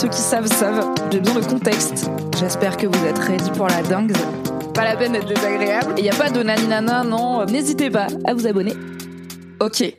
[0.00, 2.10] Ceux qui savent savent, j'ai besoin de contexte.
[2.38, 4.16] J'espère que vous êtes ready pour la dingue.
[4.72, 5.92] Pas la peine d'être désagréable.
[5.98, 7.44] Il n'y a pas de naninana, non.
[7.44, 8.72] N'hésitez pas à vous abonner.
[9.60, 9.94] Ok.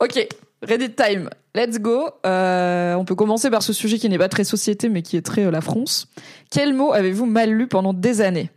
[0.00, 0.26] Ok.
[0.60, 1.30] Ready time.
[1.54, 2.08] Let's go.
[2.26, 5.22] Euh, on peut commencer par ce sujet qui n'est pas très société, mais qui est
[5.22, 6.08] très euh, la France.
[6.50, 8.50] Quel mot avez-vous mal lu pendant des années?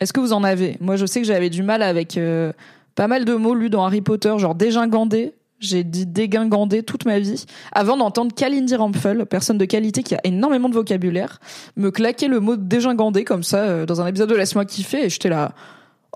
[0.00, 0.78] Est-ce que vous en avez?
[0.80, 2.50] Moi, je sais que j'avais du mal avec euh,
[2.94, 5.34] pas mal de mots lus dans Harry Potter, genre dégingandé.
[5.60, 10.20] J'ai dit dégingandé toute ma vie, avant d'entendre Kalindi Rampfel, personne de qualité qui a
[10.22, 11.40] énormément de vocabulaire,
[11.76, 15.10] me claquer le mot dégingandé comme ça euh, dans un épisode de Laisse-moi kiffer, et
[15.10, 15.54] j'étais là...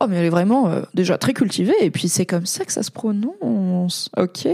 [0.00, 2.72] Oh mais elle est vraiment euh, déjà très cultivée et puis c'est comme ça que
[2.72, 4.10] ça se prononce.
[4.16, 4.48] Ok.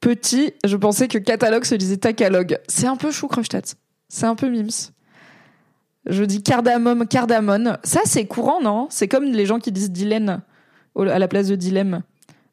[0.00, 2.58] Petit, je pensais que catalogue se disait tacalogue.
[2.66, 3.76] C'est un peu chou Kreustadt.
[4.08, 4.90] C'est un peu mims.
[6.06, 7.78] Je dis cardamome, cardamone.
[7.84, 8.88] Ça c'est courant, non?
[8.90, 10.40] C'est comme les gens qui disent dilemme
[10.96, 12.02] à la place de dilemme.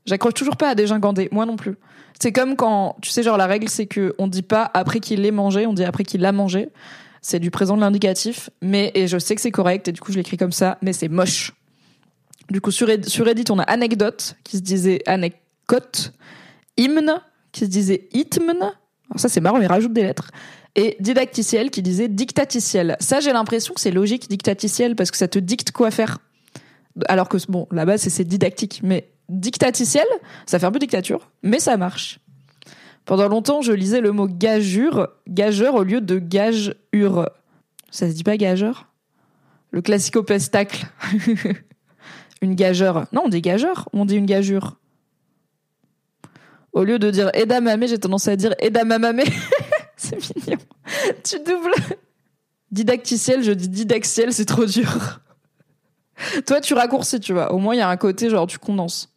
[0.07, 0.85] J'accroche toujours pas à des
[1.31, 1.75] moi non plus.
[2.19, 5.21] C'est comme quand, tu sais, genre la règle c'est que on dit pas après qu'il
[5.21, 6.69] l'ait mangé, on dit après qu'il l'a mangé.
[7.21, 10.13] C'est du présent de l'indicatif, mais et je sais que c'est correct et du coup
[10.13, 11.53] je l'écris comme ça, mais c'est moche.
[12.49, 16.13] Du coup sur, sur Reddit on a anecdote qui se disait anecdote,
[16.77, 18.07] hymne qui se disait.
[18.55, 18.73] Alors
[19.17, 20.31] ça c'est marrant, il rajoute des lettres.
[20.75, 22.95] Et didacticiel qui disait dictaticiel.
[23.01, 26.19] Ça j'ai l'impression que c'est logique dictaticiel parce que ça te dicte quoi faire.
[27.09, 30.05] Alors que bon là-bas c'est didactique, mais dictaticiel
[30.45, 32.19] ça fait un peu dictature, mais ça marche.
[33.05, 37.29] Pendant longtemps, je lisais le mot gageure, gageur au lieu de gageure.
[37.89, 38.87] Ça se dit pas gageur?
[39.71, 40.87] Le classico-pestacle.
[42.41, 43.07] une gageure.
[43.13, 44.77] Non, on dit gageur, on dit une gageure.
[46.73, 49.21] Au lieu de dire edamame, j'ai tendance à dire edamamame.
[49.95, 50.59] c'est mignon.
[51.23, 51.73] Tu doubles.
[52.71, 55.21] Didacticiel, je dis didactiel, c'est trop dur.
[56.45, 57.53] Toi, tu raccourcis, tu vois.
[57.53, 59.09] Au moins, il y a un côté, genre, tu condenses.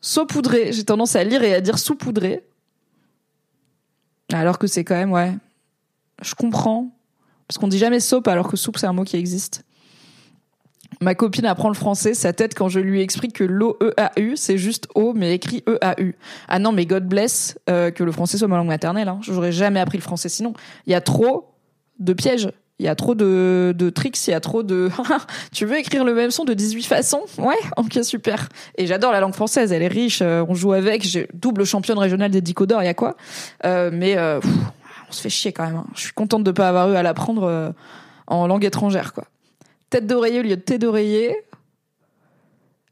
[0.00, 2.44] Saupoudré, j'ai tendance à lire et à dire saupoudré.
[4.32, 5.34] Alors que c'est quand même, ouais.
[6.22, 6.90] Je comprends.
[7.46, 9.64] Parce qu'on dit jamais soupe alors que soupe, c'est un mot qui existe.
[11.00, 14.88] Ma copine apprend le français, sa tête quand je lui explique que l'O-E-A-U, c'est juste
[14.94, 16.16] O, mais écrit E-A-U.
[16.48, 19.08] Ah non, mais God bless euh, que le français soit ma langue maternelle.
[19.08, 19.18] Hein.
[19.22, 20.54] J'aurais jamais appris le français sinon.
[20.86, 21.52] Il y a trop
[21.98, 22.50] de pièges.
[22.78, 24.90] Il y a trop de, de tricks, il y a trop de...
[25.52, 27.22] tu veux écrire le même son de 18 façons?
[27.38, 28.50] Ouais, ok, super.
[28.76, 31.98] Et j'adore la langue française, elle est riche, euh, on joue avec, j'ai double championne
[31.98, 33.16] régionale des Dicodors, il y a quoi?
[33.64, 34.40] Euh, Mais euh,
[35.08, 35.76] on se fait chier quand même.
[35.76, 35.86] hein.
[35.94, 37.70] Je suis contente de pas avoir eu à l'apprendre euh,
[38.26, 39.24] en langue étrangère, quoi.
[39.88, 41.34] Tête d'oreiller au lieu de thé d'oreiller.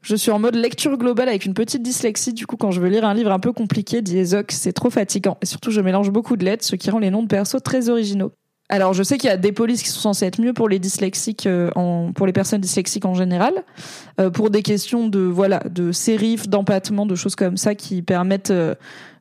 [0.01, 2.33] Je suis en mode lecture globale avec une petite dyslexie.
[2.33, 5.37] Du coup, quand je veux lire un livre un peu compliqué, dit c'est trop fatigant.
[5.41, 7.89] Et surtout, je mélange beaucoup de lettres, ce qui rend les noms de persos très
[7.89, 8.31] originaux.
[8.67, 10.79] Alors, je sais qu'il y a des polices qui sont censées être mieux pour les
[10.79, 13.63] dyslexiques, euh, en, pour les personnes dyslexiques en général,
[14.19, 18.49] euh, pour des questions de voilà, de sérif, d'empattement, de choses comme ça qui permettent
[18.49, 18.73] euh,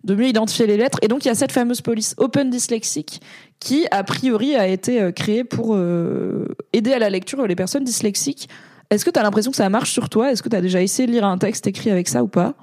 [0.04, 0.99] de mieux identifier les lettres.
[1.03, 3.21] Et donc, il y a cette fameuse police Open Dyslexique
[3.60, 7.84] qui, a priori, a été euh, créée pour euh, aider à la lecture les personnes
[7.84, 8.49] dyslexiques.
[8.88, 10.33] Est-ce que tu as l'impression que ça marche sur toi?
[10.33, 12.54] Est-ce que tu as déjà essayé de lire un texte écrit avec ça ou pas?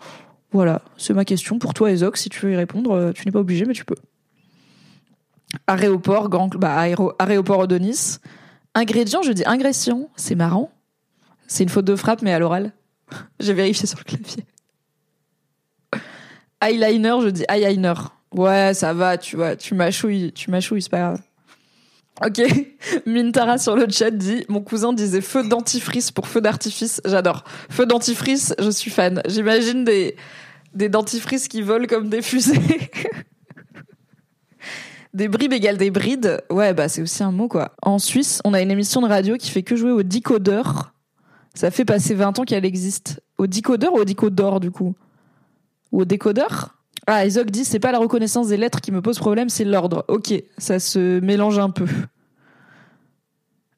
[0.51, 2.17] Voilà, c'est ma question pour toi, Ezoc.
[2.17, 3.95] Si tu veux y répondre, tu n'es pas obligé, mais tu peux.
[5.67, 8.19] Aéroport, grand, bah, aéro, aéroport de Nice.
[8.73, 10.09] Ingrédient, je dis ingression.
[10.15, 10.71] C'est marrant.
[11.47, 12.71] C'est une faute de frappe, mais à l'oral.
[13.39, 14.45] J'ai vérifié sur le clavier.
[16.61, 17.93] Eyeliner, je dis eyeliner.
[18.33, 21.21] Ouais, ça va, tu vois, tu m'achouilles, tu m'achouilles, c'est pas grave.
[22.25, 22.41] Ok,
[23.05, 27.01] Mintara sur le chat dit Mon cousin disait feu dentifrice pour feu d'artifice.
[27.03, 27.43] J'adore.
[27.69, 29.21] Feu dentifrice, je suis fan.
[29.27, 30.15] J'imagine des,
[30.73, 32.59] des dentifrices qui volent comme des fusées.
[35.13, 36.41] des bribes égale des brides.
[36.49, 37.73] Ouais, bah c'est aussi un mot quoi.
[37.81, 40.93] En Suisse, on a une émission de radio qui fait que jouer au décodeur.
[41.53, 43.21] Ça fait passer 20 ans qu'elle existe.
[43.37, 44.95] Au décodeur ou au décodeur du coup?
[45.91, 46.77] Ou au décodeur?
[47.07, 50.05] Ah, Isaac dit c'est pas la reconnaissance des lettres qui me pose problème, c'est l'ordre.
[50.07, 51.87] Ok, ça se mélange un peu.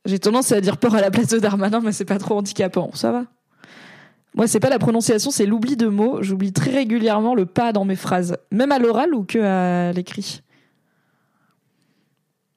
[0.06, 2.92] J'ai tendance à dire peur à la place de Darmanin, mais c'est pas trop handicapant.
[2.94, 3.26] Ça va
[4.36, 6.22] Moi, c'est pas la prononciation, c'est l'oubli de mots.
[6.22, 10.43] J'oublie très régulièrement le pas dans mes phrases, même à l'oral ou que à l'écrit?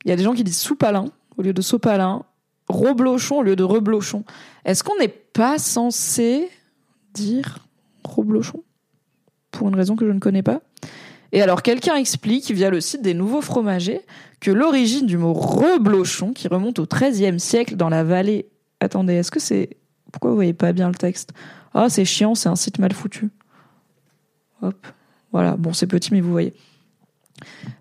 [0.07, 1.07] Il y a des gens qui disent soupalin
[1.37, 2.23] au lieu de sopalin,
[2.69, 4.25] reblochon au lieu de reblochon.
[4.65, 6.49] Est-ce qu'on n'est pas censé
[7.13, 7.67] dire
[8.05, 8.63] reblochon
[9.51, 10.61] Pour une raison que je ne connais pas?
[11.33, 14.01] Et alors, quelqu'un explique via le site des nouveaux fromagers
[14.41, 18.47] que l'origine du mot reblochon, qui remonte au XIIIe siècle dans la vallée.
[18.79, 19.71] Attendez, est-ce que c'est.
[20.13, 21.33] Pourquoi vous voyez pas bien le texte?
[21.75, 23.31] Ah, c'est chiant, c'est un site mal foutu.
[24.63, 24.87] Hop.
[25.33, 26.55] Voilà, bon, c'est petit, mais vous voyez.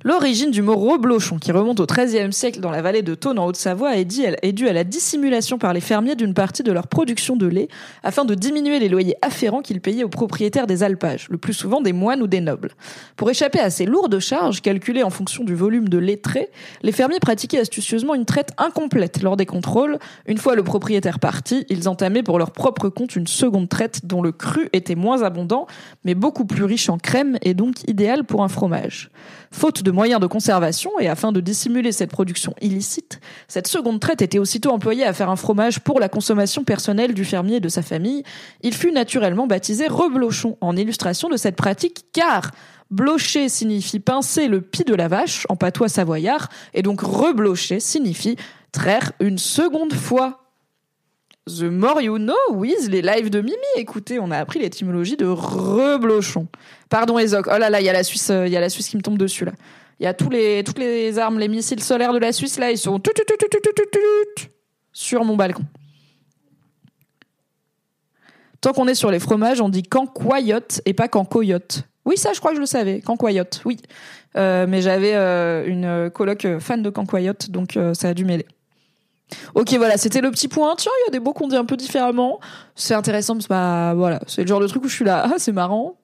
[0.04, 3.48] L'origine du mot reblochon, qui remonte au XIIIe siècle dans la vallée de Thône en
[3.48, 7.48] Haute-Savoie, est, due à la dissimulation par les fermiers d'une partie de leur production de
[7.48, 7.68] lait
[8.04, 11.82] afin de diminuer les loyers afférents qu'ils payaient aux propriétaires des alpages, le plus souvent
[11.82, 12.72] des moines ou des nobles.
[13.16, 16.52] Pour échapper à ces lourdes charges, calculées en fonction du volume de lait trait,
[16.84, 19.98] les fermiers pratiquaient astucieusement une traite incomplète lors des contrôles.
[20.28, 24.22] Une fois le propriétaire parti, ils entamaient pour leur propre compte une seconde traite dont
[24.22, 25.66] le cru était moins abondant,
[26.04, 29.10] mais beaucoup plus riche en crème et donc idéal pour un fromage.
[29.57, 34.22] Faute de moyens de conservation et afin de dissimuler cette production illicite, cette seconde traite
[34.22, 37.69] était aussitôt employée à faire un fromage pour la consommation personnelle du fermier et de
[37.69, 38.24] sa famille.
[38.63, 42.52] Il fut naturellement baptisé reblochon en illustration de cette pratique car
[42.92, 48.36] blocher signifie pincer le pis de la vache en patois savoyard et donc reblocher signifie
[48.74, 50.44] traire une seconde fois.
[51.47, 53.56] The more you know, with les lives de Mimi.
[53.77, 56.47] Écoutez, on a appris l'étymologie de reblochon.
[56.89, 57.47] Pardon, Ezoc.
[57.47, 59.03] Oh là là, il y a la Suisse, il y a la Suisse qui me
[59.03, 59.51] tombe dessus là.
[60.00, 62.71] Il y a tous les, toutes les armes, les missiles solaires de la Suisse là,
[62.71, 63.01] ils sont
[64.92, 65.63] sur mon balcon.
[68.62, 71.83] Tant qu'on est sur les fromages, on dit cancoyote et pas cancoyote.
[72.06, 73.01] Oui, ça, je crois que je le savais.
[73.01, 73.77] Cancoyote, oui.
[74.36, 78.45] Euh, mais j'avais euh, une coloc fan de cancoyote, donc euh, ça a dû mêler.
[79.56, 80.75] Ok, voilà, c'était le petit point.
[80.77, 82.39] Tiens, il y a des mots qu'on dit un peu différemment.
[82.75, 85.27] C'est intéressant, parce que bah, voilà, c'est le genre de truc où je suis là,
[85.33, 85.98] ah, c'est marrant.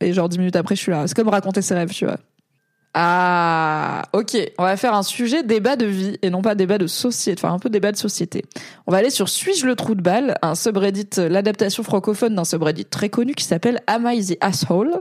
[0.00, 1.06] Et genre dix minutes après, je suis là.
[1.06, 2.18] C'est comme raconter ses rêves, tu vois.
[2.96, 4.36] Ah, ok.
[4.56, 7.52] On va faire un sujet débat de vie et non pas débat de société, enfin
[7.52, 8.44] un peu débat de société.
[8.86, 12.84] On va aller sur Suis-je le trou de balle, un subreddit, l'adaptation francophone d'un subreddit
[12.84, 14.92] très connu qui s'appelle Am I the Asshole?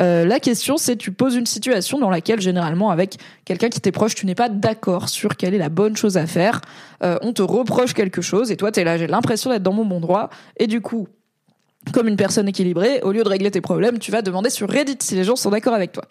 [0.00, 3.92] Euh, La question c'est tu poses une situation dans laquelle généralement avec quelqu'un qui t'est
[3.92, 6.62] proche, tu n'es pas d'accord sur quelle est la bonne chose à faire.
[7.02, 9.84] Euh, on te reproche quelque chose et toi t'es là, j'ai l'impression d'être dans mon
[9.84, 11.08] bon droit et du coup
[11.92, 14.98] comme une personne équilibrée, au lieu de régler tes problèmes, tu vas demander sur Reddit
[15.00, 16.04] si les gens sont d'accord avec toi.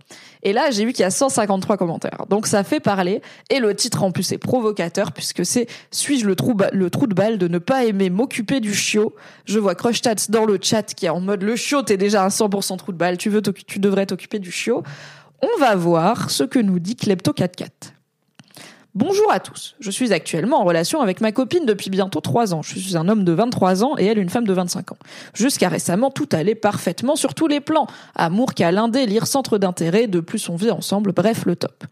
[0.44, 2.26] Et là, j'ai vu qu'il y a 153 commentaires.
[2.30, 3.22] Donc ça fait parler.
[3.50, 7.48] Et le titre en plus est provocateur puisque c'est Suis-je le trou, de balle de
[7.48, 9.16] ne pas aimer m'occuper du chiot?
[9.46, 12.30] Je vois Crushtats dans le chat qui est en mode le chiot, t'es déjà un
[12.30, 14.84] 100% trou de balle, tu, veux tu devrais t'occuper du chiot.
[15.42, 17.94] On va voir ce que nous dit Klepto44.
[18.96, 19.74] Bonjour à tous.
[19.80, 22.62] Je suis actuellement en relation avec ma copine depuis bientôt 3 ans.
[22.62, 24.98] Je suis un homme de 23 ans et elle une femme de 25 ans.
[25.34, 27.88] Jusqu'à récemment, tout allait parfaitement sur tous les plans.
[28.14, 31.86] Amour, câlin, délire, centre d'intérêt, de plus on vit ensemble, bref, le top.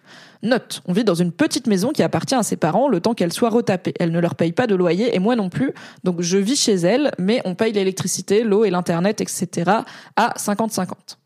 [0.44, 3.34] Note, on vit dans une petite maison qui appartient à ses parents le temps qu'elle
[3.34, 3.96] soit retapée.
[4.00, 5.74] Elle ne leur paye pas de loyer et moi non plus.
[6.04, 9.72] Donc je vis chez elle, mais on paye l'électricité, l'eau et l'internet, etc.
[10.18, 11.18] à 50-50.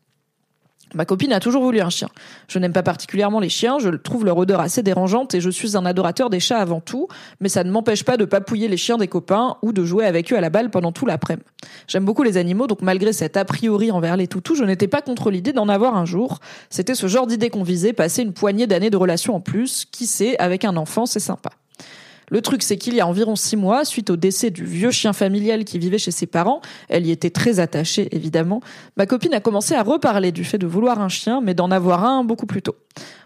[0.94, 2.08] Ma copine a toujours voulu un chien.
[2.48, 5.76] Je n'aime pas particulièrement les chiens, je trouve leur odeur assez dérangeante et je suis
[5.76, 7.08] un adorateur des chats avant tout,
[7.40, 10.32] mais ça ne m'empêche pas de papouiller les chiens des copains ou de jouer avec
[10.32, 11.44] eux à la balle pendant tout l'après-midi.
[11.88, 15.02] J'aime beaucoup les animaux, donc malgré cet a priori envers les toutous, je n'étais pas
[15.02, 16.38] contre l'idée d'en avoir un jour.
[16.70, 20.06] C'était ce genre d'idée qu'on visait, passer une poignée d'années de relation en plus, qui
[20.06, 21.50] sait, avec un enfant, c'est sympa.
[22.30, 25.12] Le truc, c'est qu'il y a environ six mois, suite au décès du vieux chien
[25.12, 28.60] familial qui vivait chez ses parents, elle y était très attachée, évidemment,
[28.96, 32.04] ma copine a commencé à reparler du fait de vouloir un chien, mais d'en avoir
[32.04, 32.76] un beaucoup plus tôt.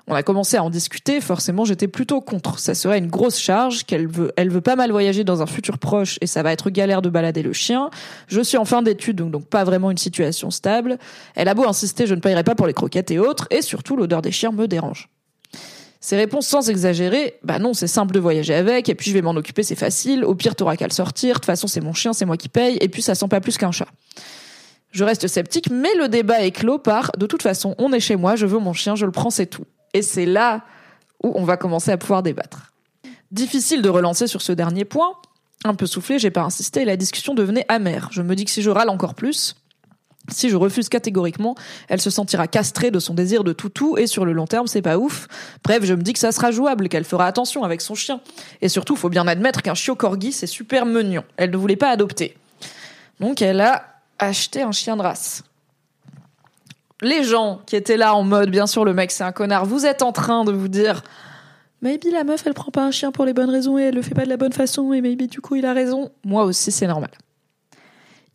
[0.06, 2.58] On a commencé à en discuter, forcément j'étais plutôt contre.
[2.58, 5.78] Ça serait une grosse charge, qu'elle veut, elle veut pas mal voyager dans un futur
[5.78, 7.90] proche et ça va être galère de balader le chien.
[8.26, 10.98] Je suis en fin d'études, donc, pas vraiment une situation stable.
[11.36, 13.96] Elle a beau insister, je ne paierai pas pour les croquettes et autres, et surtout
[13.96, 15.08] l'odeur des chiens me dérange.
[16.00, 19.20] Ces réponses sans exagérer, bah non, c'est simple de voyager avec, et puis je vais
[19.20, 21.92] m'en occuper, c'est facile, au pire t'auras qu'à le sortir, de toute façon c'est mon
[21.92, 23.88] chien, c'est moi qui paye, et puis ça sent pas plus qu'un chat.
[24.92, 28.16] Je reste sceptique, mais le débat est clos par, de toute façon, on est chez
[28.16, 29.66] moi, je veux mon chien, je le prends, c'est tout.
[29.92, 30.62] Et c'est là
[31.22, 32.72] où on va commencer à pouvoir débattre.
[33.30, 35.12] Difficile de relancer sur ce dernier point.
[35.64, 38.08] Un peu soufflé, j'ai pas insisté, et la discussion devenait amère.
[38.10, 39.54] Je me dis que si je râle encore plus,
[40.30, 41.54] si je refuse catégoriquement,
[41.88, 44.82] elle se sentira castrée de son désir de toutou et sur le long terme, c'est
[44.82, 45.28] pas ouf.
[45.64, 48.20] Bref, je me dis que ça sera jouable, qu'elle fera attention avec son chien.
[48.62, 51.24] Et surtout, faut bien admettre qu'un chiot corgi, c'est super mignon.
[51.36, 52.36] Elle ne voulait pas adopter.
[53.20, 53.84] Donc elle a
[54.18, 55.42] acheté un chien de race.
[57.02, 59.86] les gens qui étaient là en mode, bien sûr, le mec c'est un connard, vous
[59.86, 61.02] êtes en train de vous dire,
[61.82, 64.02] maybe la meuf elle prend pas un chien pour les bonnes raisons et elle le
[64.02, 66.10] fait pas de la bonne façon et maybe du coup il a raison.
[66.24, 67.10] Moi aussi c'est normal.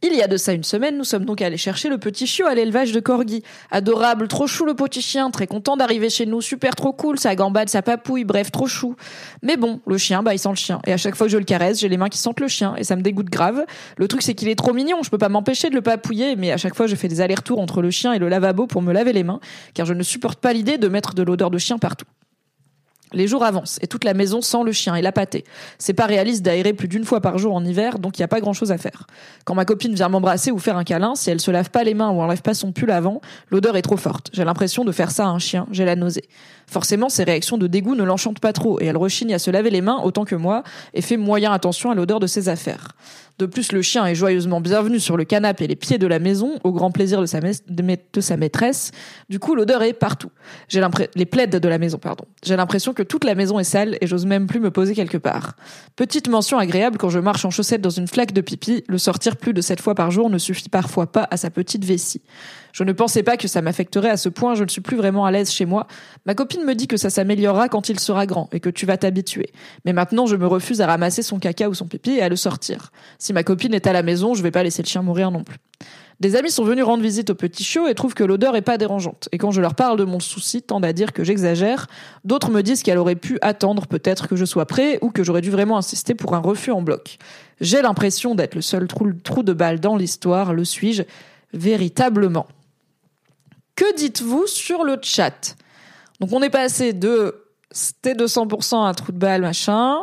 [0.07, 2.45] Il y a de ça une semaine, nous sommes donc allés chercher le petit chiot
[2.45, 3.41] à l'élevage de Corgi.
[3.71, 7.33] Adorable, trop chou le petit chien, très content d'arriver chez nous, super trop cool, sa
[7.33, 8.95] gambade, sa papouille, bref, trop chou.
[9.41, 10.79] Mais bon, le chien, bah il sent le chien.
[10.85, 12.75] Et à chaque fois que je le caresse, j'ai les mains qui sentent le chien
[12.77, 13.65] et ça me dégoûte grave.
[13.97, 16.51] Le truc c'est qu'il est trop mignon, je peux pas m'empêcher de le papouiller, mais
[16.51, 18.93] à chaque fois je fais des allers-retours entre le chien et le lavabo pour me
[18.93, 19.39] laver les mains,
[19.73, 22.05] car je ne supporte pas l'idée de mettre de l'odeur de chien partout.
[23.15, 25.45] Les jours avancent et toute la maison sent le chien et la pâtée.
[25.79, 28.27] C'est pas réaliste d'aérer plus d'une fois par jour en hiver, donc il n'y a
[28.27, 29.07] pas grand chose à faire.
[29.45, 31.93] Quand ma copine vient m'embrasser ou faire un câlin, si elle se lave pas les
[31.93, 34.29] mains ou enlève pas son pull avant, l'odeur est trop forte.
[34.33, 36.25] J'ai l'impression de faire ça à un chien, j'ai la nausée.
[36.67, 39.69] Forcément, ces réactions de dégoût ne l'enchantent pas trop et elle rechigne à se laver
[39.69, 42.89] les mains autant que moi et fait moyen attention à l'odeur de ses affaires.
[43.37, 46.19] De plus, le chien est joyeusement bienvenu sur le canapé et les pieds de la
[46.19, 48.91] maison, au grand plaisir de sa, de sa maîtresse.
[49.29, 50.31] Du coup, l'odeur est partout.
[50.69, 50.81] J'ai
[51.15, 52.23] les plaides de la maison, pardon.
[52.45, 55.17] J'ai l'impression que toute la maison est sale et j'ose même plus me poser quelque
[55.17, 55.55] part.
[55.95, 59.37] Petite mention agréable quand je marche en chaussettes dans une flaque de pipi, le sortir
[59.37, 62.21] plus de sept fois par jour ne suffit parfois pas à sa petite vessie.
[62.73, 65.25] Je ne pensais pas que ça m'affecterait à ce point, je ne suis plus vraiment
[65.25, 65.87] à l'aise chez moi.
[66.25, 68.97] Ma copine me dit que ça s'améliorera quand il sera grand et que tu vas
[68.97, 69.51] t'habituer.
[69.85, 72.35] Mais maintenant, je me refuse à ramasser son caca ou son pipi et à le
[72.35, 72.91] sortir.
[73.17, 75.43] Si ma copine est à la maison, je vais pas laisser le chien mourir non
[75.43, 75.57] plus.
[76.21, 78.77] Des amis sont venus rendre visite au petit chiot et trouvent que l'odeur est pas
[78.77, 79.27] dérangeante.
[79.31, 81.87] Et quand je leur parle de mon souci, tendent à dire que j'exagère.
[82.23, 85.41] D'autres me disent qu'elle aurait pu attendre peut-être que je sois prêt ou que j'aurais
[85.41, 87.17] dû vraiment insister pour un refus en bloc.
[87.59, 90.53] J'ai l'impression d'être le seul trou, de balle dans l'histoire.
[90.53, 91.03] Le suis-je
[91.53, 92.47] véritablement?
[93.75, 95.57] Que dites-vous sur le chat?
[96.21, 97.41] Donc on est passé de
[97.71, 99.97] c'était 200% un trou de balle, machin.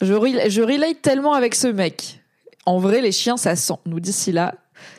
[0.00, 2.17] Je, je tellement avec ce mec.
[2.68, 4.54] En vrai, les chiens, ça sent, nous dit là.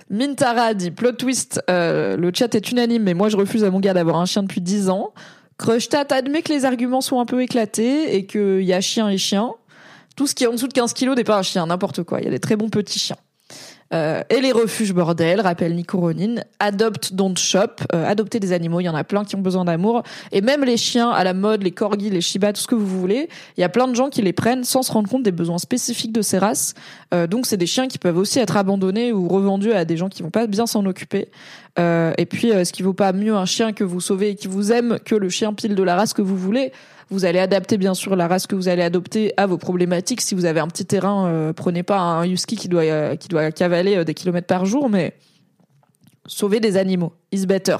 [0.09, 3.79] Mintara dit plot twist, euh, le chat est unanime, mais moi je refuse à mon
[3.79, 5.13] gars d'avoir un chien depuis 10 ans.
[5.59, 9.19] Crushtat admet que les arguments sont un peu éclatés et qu'il y a chien et
[9.19, 9.51] chien.
[10.15, 12.21] Tout ce qui est en dessous de 15 kilos n'est pas un chien, n'importe quoi.
[12.21, 13.17] Il y a des très bons petits chiens.
[13.91, 16.35] Euh, et les refuges bordel, rappelle Nico Ronin.
[16.59, 17.83] Adopte, don't shop.
[17.93, 20.03] Euh, adopter des animaux, il y en a plein qui ont besoin d'amour.
[20.31, 22.85] Et même les chiens à la mode, les corgis, les shiba, tout ce que vous
[22.85, 25.31] voulez, il y a plein de gens qui les prennent sans se rendre compte des
[25.31, 26.75] besoins spécifiques de ces races.
[27.13, 30.09] Euh, donc c'est des chiens qui peuvent aussi être abandonnés ou revendus à des gens
[30.09, 31.29] qui vont pas bien s'en occuper.
[31.77, 34.73] et puis, est-ce qu'il vaut pas mieux un chien que vous sauvez et qui vous
[34.73, 36.73] aime que le chien pile de la race que vous voulez?
[37.11, 40.21] Vous allez adapter bien sûr la race que vous allez adopter à vos problématiques.
[40.21, 43.27] Si vous avez un petit terrain, euh, prenez pas un husky qui doit euh, qui
[43.27, 45.15] doit cavaler euh, des kilomètres par jour, mais
[46.27, 47.13] sauvez des animaux.
[47.31, 47.77] Is better.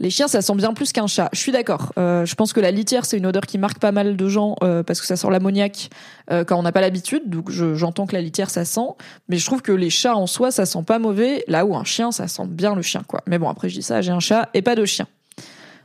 [0.00, 1.28] Les chiens, ça sent bien plus qu'un chat.
[1.32, 1.92] Je suis d'accord.
[1.96, 5.00] je pense que la litière, c'est une odeur qui marque pas mal de gens parce
[5.00, 5.88] que ça sent l'ammoniac
[6.28, 7.30] quand on n'a pas l'habitude.
[7.30, 8.88] Donc j'entends que la litière, ça sent.
[9.28, 11.44] Mais je trouve que les chats en soi, ça sent pas mauvais.
[11.46, 13.22] Là où un chien, ça sent bien le chien, quoi.
[13.28, 15.06] Mais bon, après je dis ça, j'ai un chat et pas de chien.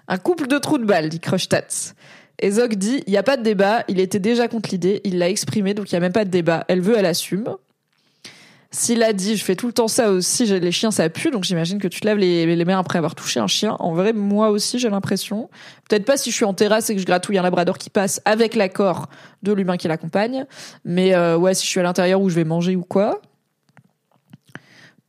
[0.10, 1.94] Un couple de trous de balles, dit Crushtats.
[2.39, 5.20] Et Zog dit, il n'y a pas de débat, il était déjà contre l'idée, il
[5.20, 6.66] l'a exprimé, donc il n'y a même pas de débat.
[6.68, 7.56] Elle veut, elle assume.
[8.72, 11.44] S'il a dit, je fais tout le temps ça aussi, les chiens ça pue, donc
[11.44, 13.75] j'imagine que tu te laves les, les mains après avoir touché un chien.
[13.80, 15.50] En vrai, moi aussi j'ai l'impression.
[15.89, 18.22] Peut-être pas si je suis en terrasse et que je gratouille un labrador qui passe
[18.25, 19.10] avec l'accord
[19.42, 20.46] de l'humain qui l'accompagne,
[20.86, 23.22] mais euh, ouais, si je suis à l'intérieur où je vais manger ou quoi.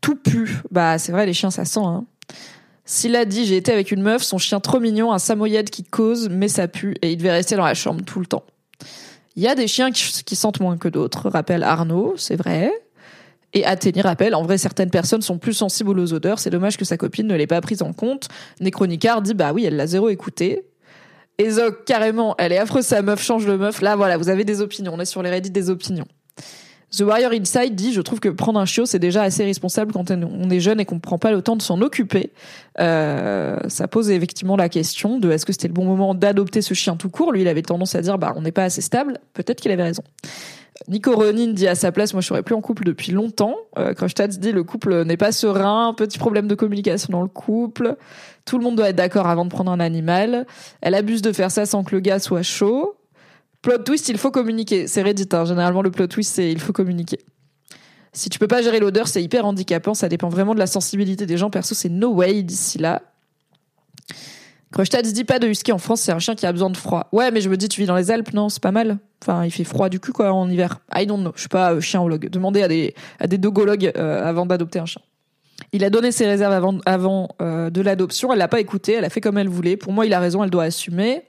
[0.00, 0.58] Tout pue.
[0.70, 1.80] Bah c'est vrai, les chiens ça sent.
[1.80, 2.06] Hein.
[2.92, 5.84] S'il a dit j'ai été avec une meuf, son chien trop mignon, un samoyed qui
[5.84, 8.42] cause, mais ça pue, et il devait rester dans la chambre tout le temps.
[9.36, 12.72] Il y a des chiens qui, sentent moins que d'autres, rappelle Arnaud, c'est vrai.
[13.52, 16.84] Et Athénie rappelle, en vrai, certaines personnes sont plus sensibles aux odeurs, c'est dommage que
[16.84, 18.26] sa copine ne l'ait pas prise en compte.
[18.58, 20.64] Necronicard dit, bah oui, elle l'a zéro écouté.
[21.38, 23.82] Ezok, carrément, elle est affreuse, sa meuf change de meuf.
[23.82, 24.94] Là, voilà, vous avez des opinions.
[24.96, 26.08] On est sur les Reddit des opinions.
[26.96, 30.10] The Warrior Inside dit, je trouve que prendre un chiot, c'est déjà assez responsable quand
[30.10, 32.32] on est jeune et qu'on ne prend pas le temps de s'en occuper.
[32.80, 36.74] Euh, ça pose effectivement la question de est-ce que c'était le bon moment d'adopter ce
[36.74, 37.32] chien tout court?
[37.32, 39.18] Lui, il avait tendance à dire, bah, on n'est pas assez stable.
[39.34, 40.02] Peut-être qu'il avait raison.
[40.88, 43.56] Nico Ronin dit à sa place, moi je serais plus en couple depuis longtemps.
[43.78, 43.92] Euh,
[44.28, 47.96] dit le couple n'est pas serein, petit problème de communication dans le couple.
[48.46, 50.46] Tout le monde doit être d'accord avant de prendre un animal.
[50.80, 52.96] Elle abuse de faire ça sans que le gars soit chaud.
[53.62, 54.86] Plot twist, il faut communiquer.
[54.86, 55.44] C'est Reddit, hein.
[55.44, 57.18] généralement le plot twist, c'est il faut communiquer.
[58.12, 61.26] Si tu peux pas gérer l'odeur, c'est hyper handicapant, ça dépend vraiment de la sensibilité
[61.26, 61.50] des gens.
[61.50, 63.02] Perso, c'est no way d'ici là.
[64.76, 67.08] se dit pas de husky en France, c'est un chien qui a besoin de froid.
[67.12, 68.98] Ouais, mais je me dis, tu vis dans les Alpes, non, c'est pas mal.
[69.22, 70.80] Enfin, il fait froid du cul, quoi, en hiver.
[70.94, 71.32] I don't know.
[71.34, 72.18] Je suis pas euh.
[72.18, 75.02] Demandez à des, à des dogologues euh, avant d'adopter un chien.
[75.72, 78.32] Il a donné ses réserves avant, avant euh, de l'adoption.
[78.32, 78.94] Elle l'a pas écouté.
[78.94, 79.76] Elle a fait comme elle voulait.
[79.76, 80.42] Pour moi, il a raison.
[80.42, 81.22] Elle doit assumer.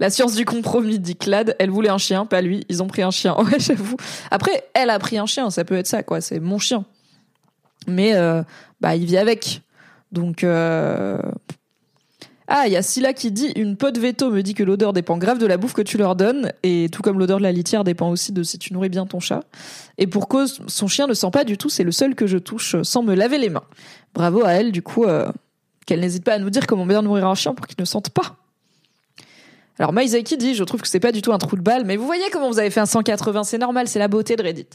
[0.00, 1.56] La science du compromis, dit Clad.
[1.58, 2.64] Elle voulait un chien, pas lui.
[2.68, 3.36] Ils ont pris un chien.
[3.42, 3.96] Ouais, j'avoue.
[4.30, 5.50] Après, elle a pris un chien.
[5.50, 6.20] Ça peut être ça, quoi.
[6.20, 6.84] C'est mon chien.
[7.86, 8.42] mais euh,
[8.80, 9.62] bah il vit avec.
[10.12, 11.18] Donc euh,
[12.54, 15.16] ah, il y a Scylla qui dit une pote veto me dit que l'odeur dépend
[15.16, 17.82] grave de la bouffe que tu leur donnes et tout comme l'odeur de la litière
[17.82, 19.44] dépend aussi de si tu nourris bien ton chat.
[19.96, 22.36] Et pour cause, son chien ne sent pas du tout, c'est le seul que je
[22.36, 23.64] touche sans me laver les mains.
[24.12, 25.30] Bravo à elle, du coup, euh,
[25.86, 28.10] qu'elle n'hésite pas à nous dire comment bien nourrir un chien pour qu'il ne sente
[28.10, 28.36] pas.
[29.78, 31.96] Alors Maizaki dit, je trouve que c'est pas du tout un trou de balle, mais
[31.96, 34.66] vous voyez comment vous avez fait un 180, c'est normal, c'est la beauté de Reddit.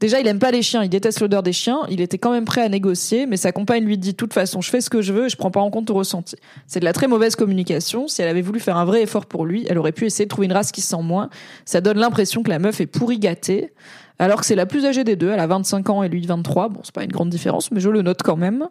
[0.00, 1.80] Déjà, il aime pas les chiens, il déteste l'odeur des chiens.
[1.90, 4.60] Il était quand même prêt à négocier, mais sa compagne lui dit de toute façon,
[4.60, 6.36] je fais ce que je veux et je prends pas en compte ton ressenti.
[6.68, 8.06] C'est de la très mauvaise communication.
[8.06, 10.28] Si elle avait voulu faire un vrai effort pour lui, elle aurait pu essayer de
[10.28, 11.30] trouver une race qui sent moins.
[11.64, 13.72] Ça donne l'impression que la meuf est pourri gâtée,
[14.20, 15.30] alors que c'est la plus âgée des deux.
[15.30, 16.68] Elle a 25 ans et lui 23.
[16.68, 18.68] Bon, c'est pas une grande différence, mais je le note quand même.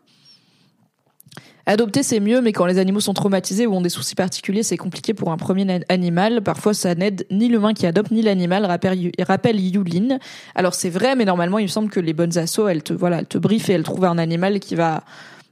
[1.70, 4.78] Adopter, c'est mieux, mais quand les animaux sont traumatisés ou ont des soucis particuliers, c'est
[4.78, 6.42] compliqué pour un premier animal.
[6.42, 10.18] Parfois, ça n'aide ni l'humain qui adopte, ni l'animal, rappelle, rappelle Yulin.
[10.56, 13.20] Alors, c'est vrai, mais normalement, il me semble que les bonnes assos, elles te, voilà,
[13.20, 15.04] elles te briefent et elles trouvent un animal qui va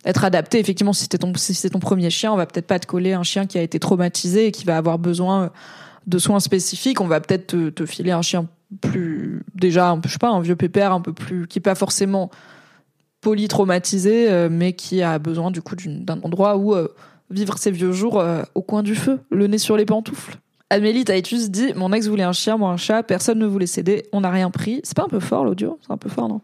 [0.06, 0.58] être adapté.
[0.58, 3.24] Effectivement, si c'est ton, c'est ton premier chien, on va peut-être pas te coller un
[3.24, 5.52] chien qui a été traumatisé et qui va avoir besoin
[6.08, 7.02] de soins spécifiques.
[7.02, 8.48] On va peut-être te, filer un chien
[8.80, 12.32] plus, déjà, je sais pas, un vieux pépère un peu plus, qui pas forcément
[13.26, 16.90] polytraumatisé, euh, mais qui a besoin du coup d'un endroit où euh,
[17.32, 20.38] vivre ses vieux jours euh, au coin du feu, le nez sur les pantoufles.
[20.70, 24.06] Amélie Taïtus dit Mon ex voulait un chien, moi un chat, personne ne voulait céder,
[24.14, 24.80] on n'a rien pris.
[24.84, 25.80] C'est pas un peu fort l'audio?
[25.82, 26.40] C'est un peu fort, non?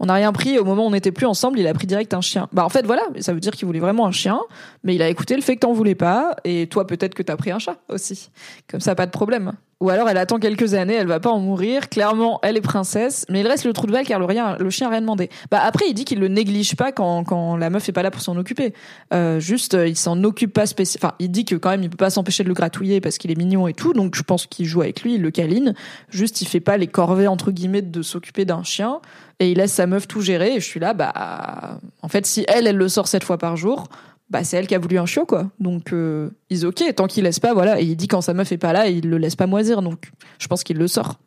[0.00, 2.14] On n'a rien pris, au moment où on n'était plus ensemble, il a pris direct
[2.14, 2.48] un chien.
[2.52, 4.40] Bah en fait, voilà, ça veut dire qu'il voulait vraiment un chien,
[4.82, 7.36] mais il a écouté le fait que t'en voulais pas, et toi peut-être que t'as
[7.36, 8.30] pris un chat aussi.
[8.66, 9.52] Comme ça, pas de problème.
[9.80, 11.88] Ou alors elle attend quelques années, elle va pas en mourir.
[11.88, 14.68] Clairement, elle est princesse, mais il reste le trou de balle car le, rien, le
[14.68, 15.30] chien a rien demandé.
[15.50, 18.10] Bah après, il dit qu'il le néglige pas quand, quand la meuf est pas là
[18.10, 18.74] pour s'en occuper.
[19.14, 21.08] Euh, juste, il s'en occupe pas spécialement.
[21.08, 23.30] Enfin, il dit que quand même, il peut pas s'empêcher de le gratouiller parce qu'il
[23.30, 23.94] est mignon et tout.
[23.94, 25.74] Donc je pense qu'il joue avec lui, il le câline.
[26.10, 29.00] Juste, il fait pas les corvées entre guillemets de s'occuper d'un chien
[29.40, 30.54] et il laisse sa meuf tout gérer.
[30.54, 33.56] Et je suis là, bah en fait, si elle, elle le sort sept fois par
[33.56, 33.88] jour
[34.30, 35.50] bah c'est elle qui a voulu un chiot quoi.
[35.58, 36.30] Donc euh,
[36.62, 38.86] ok tant qu'il laisse pas voilà et il dit quand sa meuf est pas là
[38.86, 41.18] il le laisse pas moisir donc je pense qu'il le sort.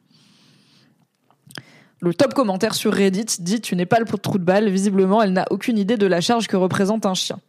[2.00, 5.34] Le top commentaire sur Reddit dit tu n'es pas le trou de balle visiblement elle
[5.34, 7.40] n'a aucune idée de la charge que représente un chien.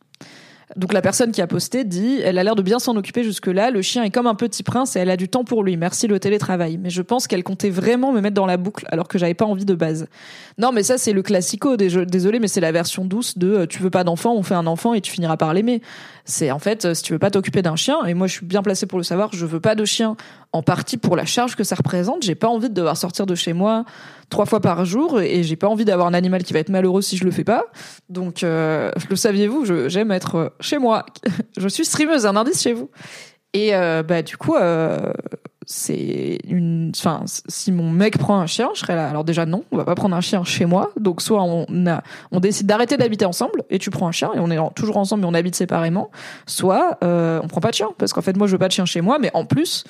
[0.76, 3.70] Donc la personne qui a posté dit elle a l'air de bien s'en occuper jusque-là,
[3.70, 5.76] le chien est comme un petit prince et elle a du temps pour lui.
[5.76, 6.78] Merci le télétravail.
[6.78, 9.44] Mais je pense qu'elle comptait vraiment me mettre dans la boucle alors que j'avais pas
[9.44, 10.08] envie de base.
[10.58, 13.80] Non, mais ça c'est le classico, désolé mais c'est la version douce de euh, tu
[13.82, 15.80] veux pas d'enfant, on fait un enfant et tu finiras par l'aimer.
[16.24, 18.62] C'est en fait si tu veux pas t'occuper d'un chien et moi je suis bien
[18.62, 20.16] placée pour le savoir, je veux pas de chien
[20.52, 23.34] en partie pour la charge que ça représente, j'ai pas envie de devoir sortir de
[23.34, 23.84] chez moi
[24.30, 27.02] trois fois par jour et j'ai pas envie d'avoir un animal qui va être malheureux
[27.02, 27.66] si je le fais pas.
[28.08, 31.06] Donc, euh, le saviez-vous, j'aime être euh, chez moi.
[31.56, 32.90] je suis streameuse, un indice chez vous.
[33.54, 35.12] Et euh, bah du coup, euh,
[35.66, 36.92] c'est une.
[36.96, 39.08] Enfin, si mon mec prend un chien, je serais là.
[39.08, 40.90] Alors déjà non, on va pas prendre un chien chez moi.
[40.98, 44.40] Donc soit on a, on décide d'arrêter d'habiter ensemble et tu prends un chien et
[44.40, 46.10] on est toujours ensemble mais on habite séparément.
[46.46, 48.72] Soit euh, on prend pas de chien parce qu'en fait moi je veux pas de
[48.72, 49.84] chien chez moi, mais en plus,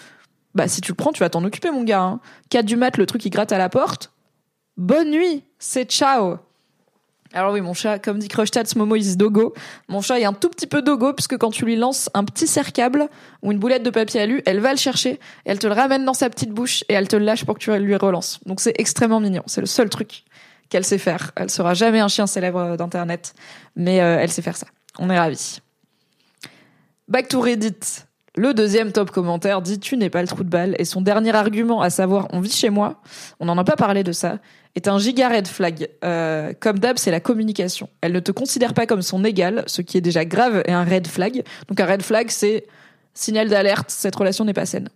[0.54, 2.02] bah si tu le prends, tu vas t'en occuper mon gars.
[2.02, 2.20] Hein.
[2.50, 4.12] 4 du mat, le truc qui gratte à la porte
[4.76, 6.38] Bonne nuit, c'est ciao.
[7.35, 9.55] Alors oui, mon chat, comme dit ce Momo is dogo.
[9.88, 12.47] Mon chat est un tout petit peu dogo, puisque quand tu lui lances un petit
[12.47, 13.09] cercable
[13.42, 16.14] ou une boulette de papier alu, elle va le chercher, elle te le ramène dans
[16.14, 18.38] sa petite bouche, et elle te lâche pour que tu lui relances.
[18.47, 19.42] Donc c'est extrêmement mignon.
[19.47, 20.23] C'est le seul truc
[20.68, 21.33] qu'elle sait faire.
[21.35, 23.35] Elle sera jamais un chien célèbre d'internet,
[23.75, 24.68] mais euh, elle sait faire ça.
[25.01, 25.59] On est ravis.
[27.09, 28.05] Back to Reddit.
[28.37, 31.35] Le deuxième top commentaire dit tu n'es pas le trou de balle et son dernier
[31.35, 33.01] argument, à savoir on vit chez moi,
[33.38, 34.38] on n'en a pas parlé de ça,
[34.74, 35.88] est un giga red flag.
[36.04, 37.88] Euh, comme d'hab, c'est la communication.
[38.00, 40.84] Elle ne te considère pas comme son égal, ce qui est déjà grave et un
[40.84, 41.44] red flag.
[41.68, 42.66] Donc un red flag, c'est
[43.14, 44.88] signal d'alerte, cette relation n'est pas saine.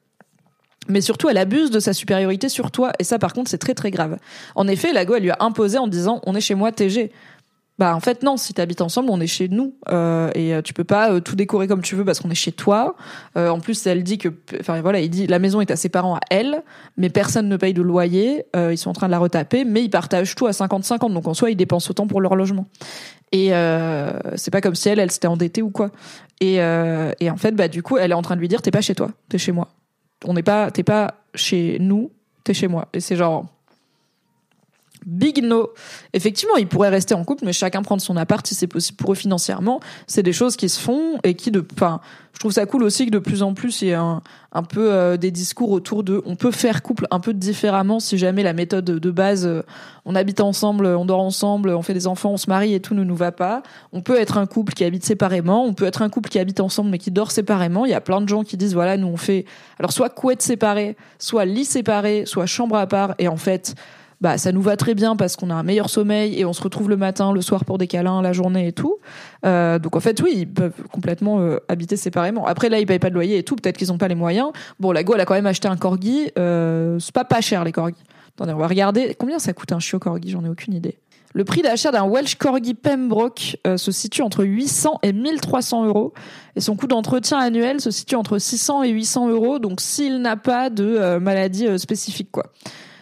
[0.89, 3.75] Mais surtout, elle abuse de sa supériorité sur toi, et ça, par contre, c'est très
[3.75, 4.17] très grave.
[4.55, 7.13] En effet, Lago, elle lui a imposé en disant, on est chez moi, TG.
[7.79, 10.75] Bah en fait non, si t'habites ensemble, on est chez nous euh, et euh, tu
[10.75, 12.97] peux pas euh, tout décorer comme tu veux parce qu'on est chez toi.
[13.37, 15.89] Euh, en plus, elle dit que, enfin voilà, il dit la maison est à ses
[15.89, 16.65] parents à elle,
[16.97, 18.45] mais personne ne paye de loyer.
[18.55, 21.35] ils sont en train de la retaper, mais ils partagent tout à 50-50, donc en
[21.35, 22.67] soi ils dépensent autant pour leur logement.
[23.31, 23.51] Et
[24.37, 25.91] c'est pas comme si elle, elle s'était endettée ou quoi.
[26.41, 28.71] Et, et en fait, bah du coup, elle est en train de lui dire t'es
[28.71, 29.69] pas chez toi, t'es chez moi.
[30.25, 32.11] On n'est pas, t'es pas chez nous,
[32.43, 32.89] t'es chez moi.
[32.93, 33.47] Et c'est genre
[35.07, 35.71] Big no.
[36.13, 39.13] Effectivement, ils pourraient rester en couple, mais chacun prendre son appart si c'est possible pour
[39.13, 39.81] eux financièrement.
[40.07, 42.01] C'est des choses qui se font et qui, de, enfin,
[42.39, 44.23] je trouve ça cool aussi que de plus en plus il y ait un,
[44.63, 48.45] peu euh, des discours autour de, on peut faire couple un peu différemment si jamais
[48.45, 49.63] la méthode de base, euh,
[50.05, 52.95] on habite ensemble, on dort ensemble, on fait des enfants, on se marie et tout
[52.95, 53.65] ne nous va pas.
[53.93, 56.61] On peut être un couple qui habite séparément, on peut être un couple qui habite
[56.61, 57.87] ensemble mais qui dort séparément.
[57.87, 59.45] Il y a plein de gens qui disent voilà, nous on fait
[59.81, 63.75] alors soit couette séparée, soit lit séparé, soit chambre à part et en fait
[64.21, 66.63] bah ça nous va très bien parce qu'on a un meilleur sommeil et on se
[66.63, 68.99] retrouve le matin, le soir pour des câlins, la journée et tout.
[69.47, 72.47] Euh, donc en fait, oui, ils peuvent complètement euh, habiter séparément.
[72.47, 73.55] Après là, ils payent pas de loyer et tout.
[73.55, 74.51] Peut-être qu'ils ont pas les moyens.
[74.81, 76.31] Bon, la Go, elle a quand même acheté un corgi.
[76.37, 77.95] Euh, c'est pas pas cher les corgis.
[78.37, 80.31] Attendez, on va regarder combien ça coûte un chiot corgi?
[80.31, 80.99] J'en ai aucune idée.
[81.35, 86.15] Le prix d'achat d'un Welsh Corgi Pembroke euh, se situe entre 800 et 1300 euros
[86.57, 89.59] et son coût d'entretien annuel se situe entre 600 et 800 euros.
[89.59, 92.51] Donc s'il n'a pas de euh, maladie spécifique, quoi.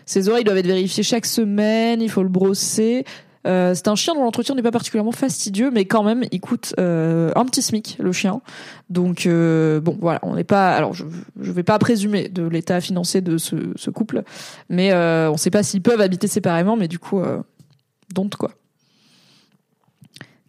[0.06, 2.00] Ses oreilles doivent être vérifiées chaque semaine.
[2.00, 3.04] Il faut le brosser.
[3.46, 6.74] Euh, c'est un chien dont l'entretien n'est pas particulièrement fastidieux, mais quand même, il coûte
[6.80, 8.40] euh, un petit smic le chien.
[8.90, 10.74] Donc euh, bon, voilà, on n'est pas.
[10.74, 11.04] Alors, je
[11.40, 14.22] je vais pas présumer de l'état financier de ce, ce couple,
[14.68, 17.38] mais euh, on ne sait pas s'ils peuvent habiter séparément, mais du coup, euh,
[18.12, 18.50] don't quoi.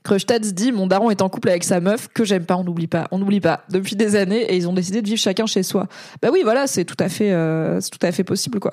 [0.07, 2.87] Krustats dit mon daron est en couple avec sa meuf que j'aime pas on n'oublie
[2.87, 5.63] pas on n'oublie pas depuis des années et ils ont décidé de vivre chacun chez
[5.63, 5.87] soi
[6.21, 8.71] bah oui voilà c'est tout à fait euh, c'est tout à fait possible quoi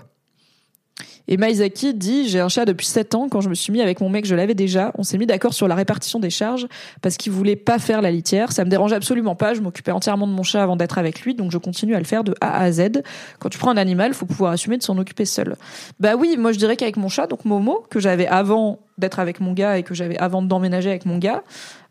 [1.29, 3.29] et Maizaki dit J'ai un chat depuis 7 ans.
[3.29, 4.93] Quand je me suis mis avec mon mec, je l'avais déjà.
[4.99, 6.67] On s'est mis d'accord sur la répartition des charges
[7.03, 8.53] parce qu'il voulait pas faire la litière.
[8.53, 9.55] Ça me dérange absolument pas.
[9.55, 12.05] Je m'occupais entièrement de mon chat avant d'être avec lui, donc je continue à le
[12.05, 13.03] faire de A à Z.
[13.39, 15.57] Quand tu prends un animal, faut pouvoir assumer de s'en occuper seul.
[16.01, 19.41] Bah oui, moi je dirais qu'avec mon chat, donc Momo, que j'avais avant d'être avec
[19.41, 21.43] mon gars et que j'avais avant d'emménager avec mon gars,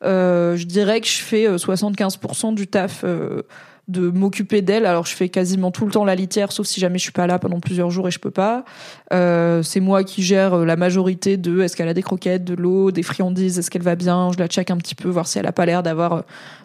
[0.04, 3.04] euh, je dirais que je fais euh, 75% du taf.
[3.04, 3.42] euh,
[3.88, 4.86] de m'occuper d'elle.
[4.86, 7.28] Alors je fais quasiment tout le temps la litière, sauf si jamais je suis pas
[7.28, 8.64] là pendant plusieurs jours et je peux pas.
[9.12, 12.54] Euh, c'est moi qui gère euh, la majorité de est-ce qu'elle a des croquettes, de
[12.54, 14.32] l'eau, des friandises, est-ce qu'elle va bien?
[14.32, 16.22] Je la check un petit peu, voir si elle a pas l'air d'avoir euh,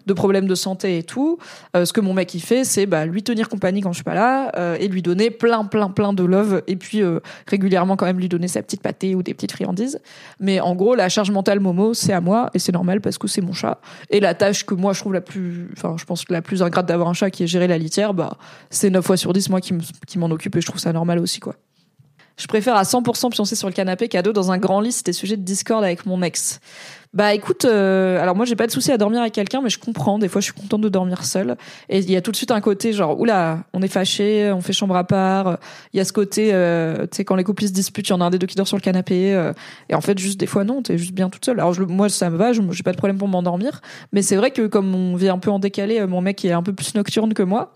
[0.07, 1.39] de problèmes de santé et tout.
[1.75, 4.15] Ce que mon mec il fait, c'est bah, lui tenir compagnie quand je suis pas
[4.15, 7.03] là et lui donner plein plein plein de love et puis
[7.47, 10.01] régulièrement quand même lui donner sa petite pâtée ou des petites friandises.
[10.41, 13.29] Mais en gros, la charge mentale Momo, c'est à moi et c'est normal parce que
[13.29, 13.83] c'est mon chat.
[14.09, 16.87] Et la tâche que moi je trouve la plus, enfin je pense la plus ingrate
[16.87, 18.37] d'avoir un chat qui est gérer la litière, bah
[18.71, 21.41] c'est 9 fois sur 10 moi qui m'en occupe et je trouve ça normal aussi
[21.41, 21.55] quoi.
[22.39, 25.13] Je préfère à 100% pioncer sur le canapé qu'à deux dans un grand lit, c'était
[25.13, 26.61] sujet de discorde avec mon ex.
[27.15, 29.79] Bah écoute, euh, alors moi j'ai pas de souci à dormir avec quelqu'un, mais je
[29.79, 30.19] comprends.
[30.19, 31.57] Des fois, je suis contente de dormir seule.
[31.89, 34.61] Et il y a tout de suite un côté genre, oula, on est fâché, on
[34.61, 35.59] fait chambre à part.
[35.95, 38.15] Il y a ce côté, euh, tu sais, quand les couples se disputent, il y
[38.15, 39.35] en a un des deux qui dort sur le canapé.
[39.35, 39.55] euh,
[39.89, 41.59] et en fait, juste des fois non, t'es juste bien toute seule.
[41.61, 43.81] Alors je, moi ça me va, j'ai pas de problème pour m'endormir.
[44.13, 46.53] Mais c'est vrai que comme on vit un peu en décalé, euh, mon mec est
[46.53, 47.73] un peu plus nocturne que moi.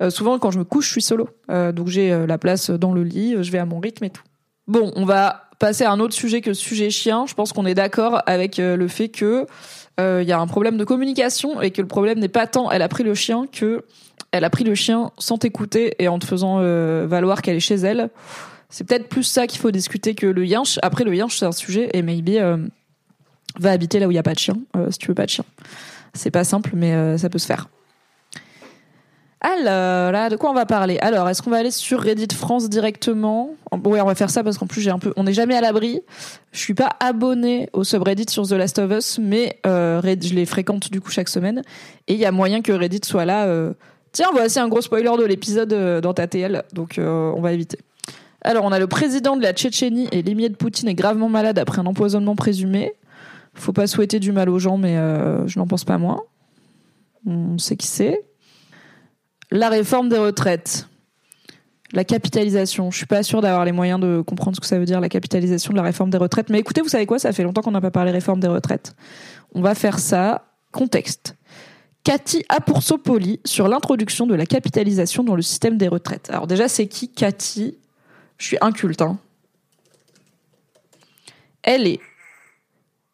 [0.00, 1.28] Euh, souvent quand je me couche, je suis solo.
[1.48, 4.22] Donc j'ai la place dans le lit, je vais à mon rythme et tout.
[4.66, 7.26] Bon, on va passer à un autre sujet que sujet chien.
[7.26, 9.46] Je pense qu'on est d'accord avec euh, le fait que
[9.98, 12.70] euh, il y a un problème de communication et que le problème n'est pas tant
[12.70, 13.84] elle a pris le chien que
[14.32, 17.60] elle a pris le chien sans t'écouter et en te faisant euh, valoir qu'elle est
[17.60, 18.10] chez elle.
[18.68, 20.78] C'est peut-être plus ça qu'il faut discuter que le yinche.
[20.82, 22.58] Après, le yinche, c'est un sujet et maybe euh,
[23.58, 24.56] va habiter là où il n'y a pas de chien,
[24.90, 25.44] si tu veux pas de chien.
[26.12, 27.68] C'est pas simple, mais ça peut se faire.
[29.48, 30.98] Alors, là, de quoi on va parler?
[31.00, 33.50] Alors, est-ce qu'on va aller sur Reddit France directement?
[33.84, 35.60] Oui, on va faire ça parce qu'en plus, j'ai un peu, on n'est jamais à
[35.60, 36.00] l'abri.
[36.50, 40.46] Je suis pas abonné au subreddit sur The Last of Us, mais euh, je les
[40.46, 41.62] fréquente du coup chaque semaine.
[42.08, 43.46] Et il y a moyen que Reddit soit là.
[43.46, 43.72] euh,
[44.10, 47.78] Tiens, voici un gros spoiler de l'épisode euh, dans ta TL, donc on va éviter.
[48.42, 51.60] Alors, on a le président de la Tchétchénie et l'émier de Poutine est gravement malade
[51.60, 52.94] après un empoisonnement présumé.
[53.54, 54.96] Faut pas souhaiter du mal aux gens, mais
[55.46, 56.22] je n'en pense pas moins.
[57.26, 58.24] On sait qui c'est.
[59.50, 60.88] La réforme des retraites.
[61.92, 62.90] La capitalisation.
[62.90, 65.08] Je suis pas sûre d'avoir les moyens de comprendre ce que ça veut dire, la
[65.08, 66.50] capitalisation de la réforme des retraites.
[66.50, 67.18] Mais écoutez, vous savez quoi?
[67.18, 68.94] Ça fait longtemps qu'on n'a pas parlé réforme des retraites.
[69.54, 70.46] On va faire ça.
[70.72, 71.36] Contexte.
[72.04, 76.28] Cathy Apoursopoli sur l'introduction de la capitalisation dans le système des retraites.
[76.30, 77.78] Alors déjà, c'est qui Cathy?
[78.38, 79.02] Je suis inculte.
[79.02, 79.18] Hein.
[81.62, 82.00] Elle est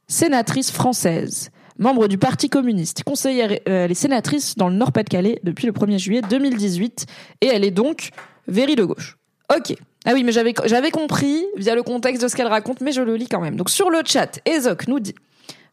[0.08, 1.50] sénatrice française,
[1.82, 5.98] membre du Parti communiste, conseillère, euh, elle est sénatrice dans le Nord-Pas-de-Calais depuis le 1er
[5.98, 7.06] juillet 2018
[7.42, 8.10] et elle est donc
[8.48, 9.18] véry de gauche.
[9.54, 9.74] Ok.
[10.04, 13.02] Ah oui, mais j'avais j'avais compris via le contexte de ce qu'elle raconte, mais je
[13.02, 13.56] le lis quand même.
[13.56, 15.14] Donc sur le chat, Ezoc nous dit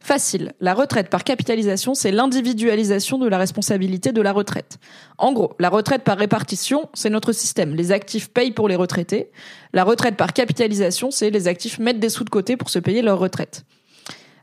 [0.02, 0.54] Facile.
[0.60, 4.78] La retraite par capitalisation, c'est l'individualisation de la responsabilité de la retraite.
[5.18, 7.74] En gros, la retraite par répartition, c'est notre système.
[7.74, 9.30] Les actifs payent pour les retraités.
[9.74, 13.02] La retraite par capitalisation, c'est les actifs mettent des sous de côté pour se payer
[13.02, 13.64] leur retraite.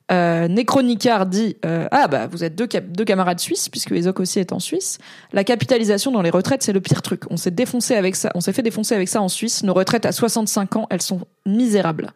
[0.09, 4.39] Euh, Necronicard dit euh, ah bah vous êtes deux, deux camarades suisses puisque Ezoc aussi
[4.39, 4.99] est en Suisse.
[5.33, 7.23] La capitalisation dans les retraites c'est le pire truc.
[7.29, 9.63] On s'est défoncé avec ça, on s'est fait défoncer avec ça en Suisse.
[9.63, 12.11] Nos retraites à 65 ans elles sont misérables.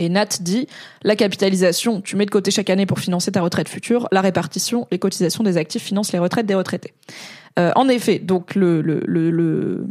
[0.00, 0.66] Et Nat dit
[1.04, 4.08] la capitalisation tu mets de côté chaque année pour financer ta retraite future.
[4.10, 6.94] La répartition les cotisations des actifs financent les retraites des retraités.
[7.60, 9.86] Euh, en effet donc le, le, le, le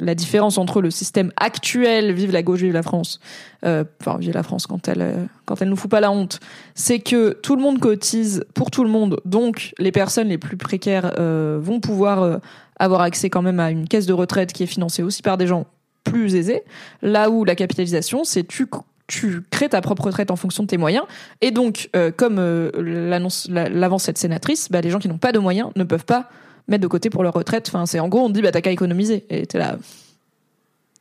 [0.00, 3.20] la différence entre le système actuel, vive la gauche, vive la France,
[3.64, 6.40] euh, enfin vive la France quand elle euh, quand elle nous fout pas la honte,
[6.74, 10.56] c'est que tout le monde cotise pour tout le monde, donc les personnes les plus
[10.56, 12.38] précaires euh, vont pouvoir euh,
[12.78, 15.46] avoir accès quand même à une caisse de retraite qui est financée aussi par des
[15.46, 15.66] gens
[16.02, 16.62] plus aisés.
[17.02, 18.66] Là où la capitalisation, c'est tu
[19.06, 21.04] tu crées ta propre retraite en fonction de tes moyens.
[21.40, 25.38] Et donc, euh, comme euh, l'avance cette sénatrice, bah, les gens qui n'ont pas de
[25.38, 26.28] moyens ne peuvent pas
[26.68, 27.70] mettre de côté pour leur retraite.
[27.86, 29.24] C'est en gros, on dit, bah, t'as qu'à économiser.
[29.30, 29.76] Et t'es là.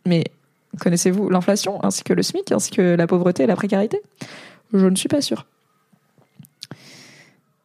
[0.06, 0.24] Mais
[0.80, 4.02] connaissez-vous l'inflation, ainsi que le SMIC, ainsi que la pauvreté et la précarité?
[4.74, 5.46] Je ne suis pas sûre.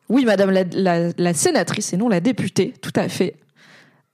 [0.08, 3.34] Oui, madame la, la sénatrice et non la députée, tout à fait.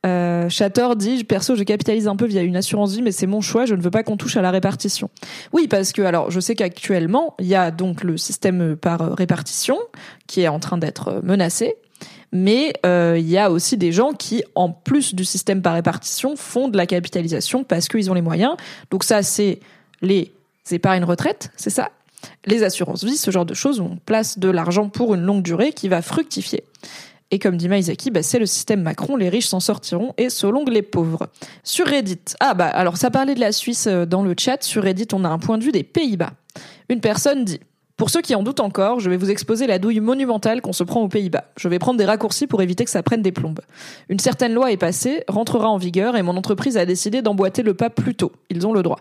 [0.04, 3.40] Euh, Chator dit perso je capitalise un peu via une assurance vie mais c'est mon
[3.40, 5.08] choix je ne veux pas qu'on touche à la répartition.
[5.52, 9.78] Oui parce que alors je sais qu'actuellement il y a donc le système par répartition
[10.26, 11.76] qui est en train d'être menacé
[12.34, 16.34] mais euh, il y a aussi des gens qui en plus du système par répartition
[16.36, 18.56] font de la capitalisation parce qu'ils ont les moyens.
[18.90, 19.60] Donc ça c'est
[20.02, 20.32] les
[20.70, 21.90] épargnes retraite, c'est ça?
[22.44, 25.42] Les assurances vie, ce genre de choses où on place de l'argent pour une longue
[25.42, 26.64] durée qui va fructifier.
[27.30, 30.64] Et comme dit Maïzaki, bah, c'est le système Macron, les riches s'en sortiront et selon
[30.64, 31.28] les pauvres.
[31.62, 34.82] Sur Reddit, ah bah alors ça parlait de la Suisse euh, dans le chat, sur
[34.82, 36.32] Reddit on a un point de vue des Pays-Bas.
[36.88, 37.60] Une personne dit
[37.96, 40.82] pour ceux qui en doutent encore, je vais vous exposer la douille monumentale qu'on se
[40.82, 41.44] prend aux Pays-Bas.
[41.56, 43.60] Je vais prendre des raccourcis pour éviter que ça prenne des plombes.
[44.08, 47.74] Une certaine loi est passée, rentrera en vigueur et mon entreprise a décidé d'emboîter le
[47.74, 48.32] pas plus tôt.
[48.50, 48.98] Ils ont le droit.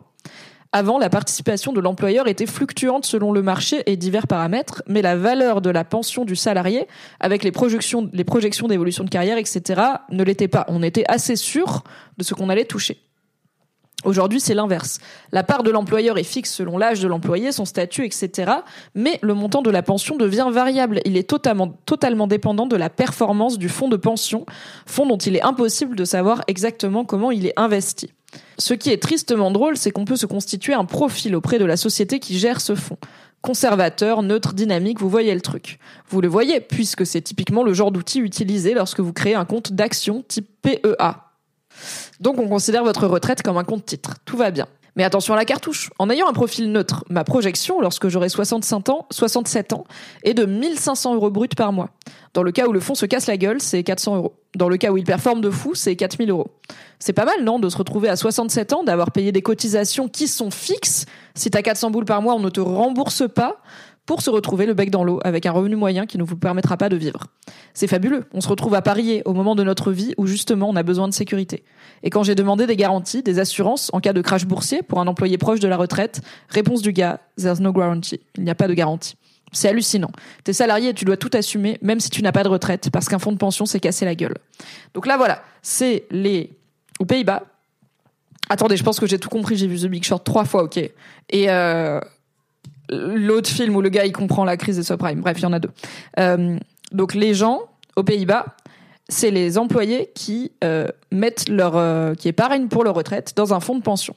[0.75, 5.15] Avant, la participation de l'employeur était fluctuante selon le marché et divers paramètres, mais la
[5.15, 6.87] valeur de la pension du salarié,
[7.19, 10.65] avec les projections, les projections d'évolution de carrière, etc., ne l'était pas.
[10.67, 11.83] On était assez sûr
[12.17, 12.97] de ce qu'on allait toucher.
[14.03, 14.99] Aujourd'hui, c'est l'inverse.
[15.31, 18.51] La part de l'employeur est fixe selon l'âge de l'employé, son statut, etc.
[18.95, 20.99] Mais le montant de la pension devient variable.
[21.05, 24.45] Il est totalement, dépendant de la performance du fonds de pension,
[24.85, 28.11] fonds dont il est impossible de savoir exactement comment il est investi.
[28.57, 31.77] Ce qui est tristement drôle, c'est qu'on peut se constituer un profil auprès de la
[31.77, 32.97] société qui gère ce fonds.
[33.41, 35.77] Conservateur, neutre, dynamique, vous voyez le truc.
[36.09, 39.73] Vous le voyez, puisque c'est typiquement le genre d'outil utilisé lorsque vous créez un compte
[39.73, 41.22] d'action type PEA.
[42.19, 44.15] Donc on considère votre retraite comme un compte titre.
[44.25, 44.67] Tout va bien.
[44.95, 45.89] Mais attention à la cartouche.
[45.97, 49.85] En ayant un profil neutre, ma projection, lorsque j'aurai 65 ans, 67 ans,
[50.23, 51.89] est de 1500 euros bruts par mois.
[52.35, 54.33] Dans le cas où le fonds se casse la gueule, c'est 400 euros.
[54.55, 56.51] Dans le cas où il performe de fou, c'est 4000 euros.
[56.99, 60.27] C'est pas mal, non, de se retrouver à 67 ans, d'avoir payé des cotisations qui
[60.27, 61.05] sont fixes.
[61.33, 63.57] Si t'as 400 boules par mois, on ne te rembourse pas
[64.05, 66.77] pour se retrouver le bec dans l'eau avec un revenu moyen qui ne vous permettra
[66.77, 67.25] pas de vivre.
[67.73, 68.25] C'est fabuleux.
[68.33, 71.07] On se retrouve à parier au moment de notre vie où justement on a besoin
[71.07, 71.63] de sécurité.
[72.03, 75.07] Et quand j'ai demandé des garanties, des assurances en cas de crash boursier pour un
[75.07, 78.19] employé proche de la retraite, réponse du gars, there's no guarantee.
[78.37, 79.15] Il n'y a pas de garantie.
[79.53, 80.11] C'est hallucinant.
[80.43, 83.07] T'es salarié et tu dois tout assumer, même si tu n'as pas de retraite, parce
[83.07, 84.35] qu'un fonds de pension s'est cassé la gueule.
[84.93, 85.43] Donc là, voilà.
[85.61, 86.51] C'est les,
[86.99, 87.43] aux Pays-Bas.
[88.49, 89.55] Attendez, je pense que j'ai tout compris.
[89.55, 90.77] J'ai vu The Big Short trois fois, ok.
[90.77, 92.01] Et, euh,
[92.89, 95.21] l'autre film où le gars il comprend la crise des subprimes.
[95.21, 95.71] Bref, il y en a deux.
[96.19, 96.57] Euh,
[96.91, 97.61] donc les gens
[97.95, 98.45] aux Pays-Bas,
[99.09, 103.59] c'est les employés qui euh, mettent leur euh, qui épargnent pour leur retraite dans un
[103.59, 104.15] fonds de pension.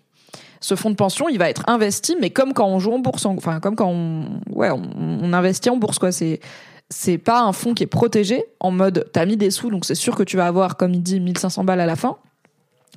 [0.60, 3.26] Ce fonds de pension, il va être investi, mais comme quand on joue en bourse,
[3.26, 6.12] enfin comme quand on ouais on, investit en bourse quoi.
[6.12, 6.40] C'est
[6.88, 9.96] c'est pas un fonds qui est protégé en mode t'as mis des sous donc c'est
[9.96, 12.16] sûr que tu vas avoir comme il dit 1500 balles à la fin.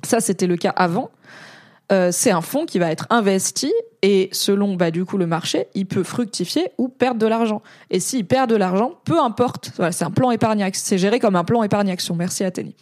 [0.04, 1.10] Ça c'était le cas avant.
[1.92, 3.72] Euh, c'est un fonds qui va être investi
[4.02, 7.62] et selon bah, du coup le marché, il peut fructifier ou perdre de l'argent.
[7.90, 11.44] Et s'il perd de l'argent, peu importe, c'est un plan épargne c'est géré comme un
[11.44, 12.14] plan épargne action.
[12.14, 12.76] Merci Athénie.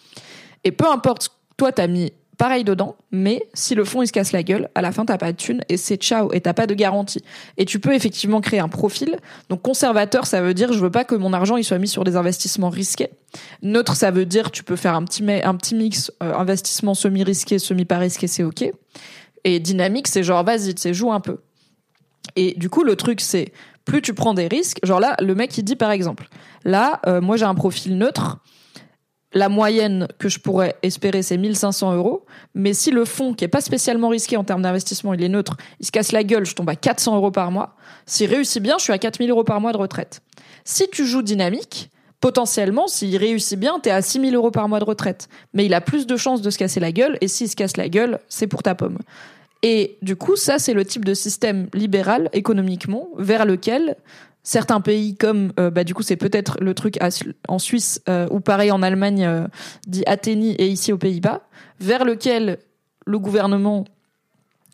[0.64, 4.32] Et peu importe, toi t'as mis pareil dedans, mais si le fonds il se casse
[4.32, 6.66] la gueule, à la fin t'as pas de thune et c'est ciao et t'as pas
[6.66, 7.22] de garantie.
[7.56, 9.18] Et tu peux effectivement créer un profil.
[9.50, 12.04] Donc conservateur, ça veut dire je veux pas que mon argent il soit mis sur
[12.04, 13.10] des investissements risqués.
[13.62, 17.24] Neutre, ça veut dire tu peux faire un petit un petit mix euh, investissement semi
[17.24, 18.70] risqué, semi pas risqué, c'est ok.
[19.44, 21.38] Et dynamique, c'est genre vas-y, c'est joue un peu.
[22.36, 23.52] Et du coup le truc c'est
[23.84, 26.28] plus tu prends des risques, genre là le mec il dit par exemple,
[26.64, 28.38] là euh, moi j'ai un profil neutre
[29.34, 32.24] la moyenne que je pourrais espérer, c'est 1500 euros.
[32.54, 35.56] Mais si le fonds, qui est pas spécialement risqué en termes d'investissement, il est neutre,
[35.80, 37.76] il se casse la gueule, je tombe à 400 euros par mois.
[38.06, 40.22] S'il réussit bien, je suis à 4000 euros par mois de retraite.
[40.64, 44.84] Si tu joues dynamique, potentiellement, s'il réussit bien, t'es à 6000 euros par mois de
[44.84, 45.28] retraite.
[45.52, 47.76] Mais il a plus de chances de se casser la gueule, et s'il se casse
[47.76, 48.98] la gueule, c'est pour ta pomme.
[49.62, 53.96] Et du coup, ça, c'est le type de système libéral économiquement vers lequel
[54.48, 56.98] certains pays comme euh, bah du coup c'est peut-être le truc
[57.48, 59.46] en Suisse euh, ou pareil en Allemagne euh,
[59.86, 61.42] dit Athénie et ici aux Pays-Bas
[61.80, 62.58] vers lequel
[63.04, 63.84] le gouvernement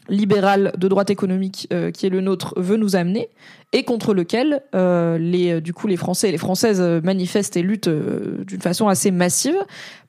[0.08, 3.30] libéral de droite économique qui est le nôtre veut nous amener
[3.72, 8.60] et contre lequel les du coup les Français et les Françaises manifestent et luttent d'une
[8.60, 9.56] façon assez massive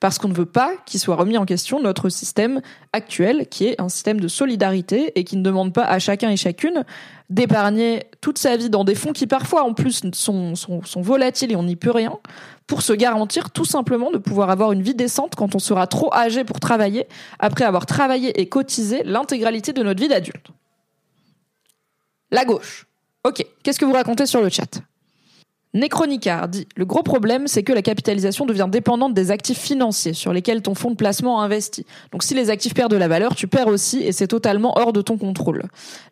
[0.02, 3.80] parce qu'on ne veut pas qu'il soit remis en question notre système actuel qui est
[3.80, 6.84] un système de solidarité et qui ne demande pas à chacun et chacune
[7.30, 10.54] d'épargner toute sa vie dans des fonds qui parfois en plus sont,
[10.98, 12.18] volatiles et on n'y peut rien,
[12.68, 16.14] pour se garantir tout simplement de pouvoir avoir une vie décente quand on sera trop
[16.14, 17.08] âgé pour travailler,
[17.40, 20.48] après avoir travaillé et cotisé l'intégralité de notre vie d'adulte.
[22.32, 22.86] La gauche.
[23.24, 24.82] Ok, qu'est-ce que vous racontez sur le chat?
[25.76, 30.32] Necronicard dit Le gros problème, c'est que la capitalisation devient dépendante des actifs financiers sur
[30.32, 31.86] lesquels ton fonds de placement a investi.
[32.14, 34.94] Donc si les actifs perdent de la valeur, tu perds aussi et c'est totalement hors
[34.94, 35.64] de ton contrôle.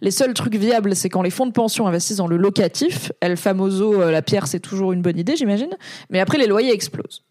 [0.02, 3.14] Les seuls trucs viables, c'est quand les fonds de pension investissent dans le locatif.
[3.22, 5.76] El famoso, euh, la pierre, c'est toujours une bonne idée, j'imagine.
[6.10, 7.24] Mais après, les loyers explosent.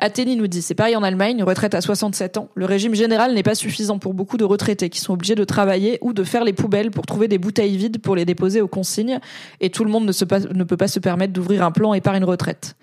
[0.00, 2.48] Athénie nous dit, c'est pareil en Allemagne, retraite à 67 ans.
[2.54, 5.98] Le régime général n'est pas suffisant pour beaucoup de retraités qui sont obligés de travailler
[6.02, 9.18] ou de faire les poubelles pour trouver des bouteilles vides pour les déposer aux consignes.
[9.60, 12.22] Et tout le monde ne, se ne peut pas se permettre d'ouvrir un plan épargne
[12.22, 12.76] retraite.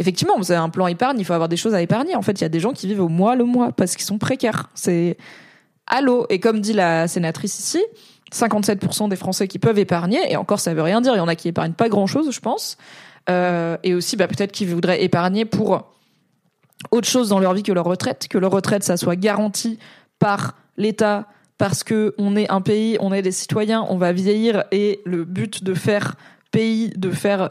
[0.00, 2.16] Effectivement, vous avez un plan épargne, il faut avoir des choses à épargner.
[2.16, 4.04] En fait, il y a des gens qui vivent au mois le mois parce qu'ils
[4.04, 4.68] sont précaires.
[4.74, 5.16] C'est
[5.86, 6.26] allô.
[6.30, 7.82] Et comme dit la sénatrice ici,
[8.34, 11.28] 57% des Français qui peuvent épargner, et encore ça veut rien dire, il y en
[11.28, 12.76] a qui épargnent pas grand chose, je pense.
[13.30, 15.95] Euh, et aussi, bah, peut-être qu'ils voudraient épargner pour
[16.90, 19.78] autre chose dans leur vie que leur retraite, que leur retraite, ça soit garanti
[20.18, 21.26] par l'État,
[21.58, 25.24] parce que on est un pays, on est des citoyens, on va vieillir et le
[25.24, 26.16] but de faire
[26.50, 27.50] pays, de faire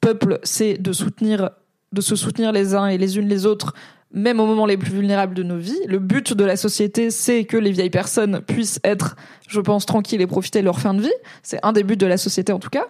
[0.00, 1.50] peuple, c'est de soutenir,
[1.92, 3.74] de se soutenir les uns et les unes les autres,
[4.12, 5.80] même au moment les plus vulnérables de nos vies.
[5.86, 9.16] Le but de la société, c'est que les vieilles personnes puissent être,
[9.48, 11.12] je pense, tranquilles et profiter de leur fin de vie.
[11.42, 12.86] C'est un des buts de la société en tout cas.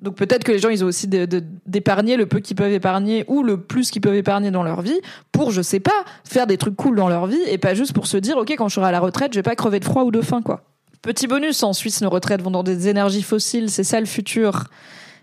[0.00, 3.42] Donc peut-être que les gens, ils ont aussi d'épargner le peu qu'ils peuvent épargner ou
[3.42, 4.98] le plus qu'ils peuvent épargner dans leur vie
[5.30, 8.06] pour, je sais pas, faire des trucs cool dans leur vie et pas juste pour
[8.06, 10.04] se dire, ok, quand je serai à la retraite, je vais pas crever de froid
[10.04, 10.64] ou de faim, quoi.
[11.02, 14.64] Petit bonus, en Suisse, nos retraites vont dans des énergies fossiles, c'est ça le futur.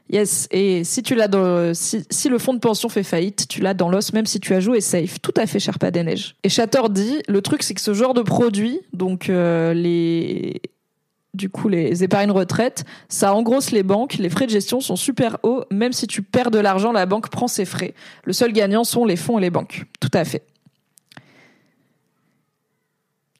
[0.09, 3.61] Yes, et si tu l'as dans, si, si, le fonds de pension fait faillite, tu
[3.61, 5.19] l'as dans l'os, même si tu as joué safe.
[5.21, 6.35] Tout à fait, cher pas des neiges.
[6.43, 10.61] Et Chator dit, le truc, c'est que ce genre de produit, donc euh, les
[11.37, 15.37] du coup les épargnes retraite, ça engrosse les banques, les frais de gestion sont super
[15.43, 17.93] hauts, même si tu perds de l'argent, la banque prend ses frais.
[18.25, 19.85] Le seul gagnant sont les fonds et les banques.
[19.99, 20.43] Tout à fait.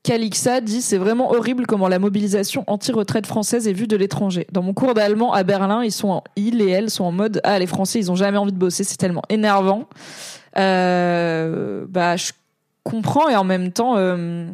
[0.07, 4.47] Calixa dit c'est vraiment horrible comment la mobilisation anti-retraite française est vue de l'étranger.
[4.53, 7.41] Dans mon cours d'allemand à Berlin, ils sont en, ils et elles sont en mode
[7.43, 9.83] ah les Français ils ont jamais envie de bosser, c'est tellement énervant.
[10.57, 12.31] Euh, bah je
[12.83, 14.47] comprends et en même temps euh,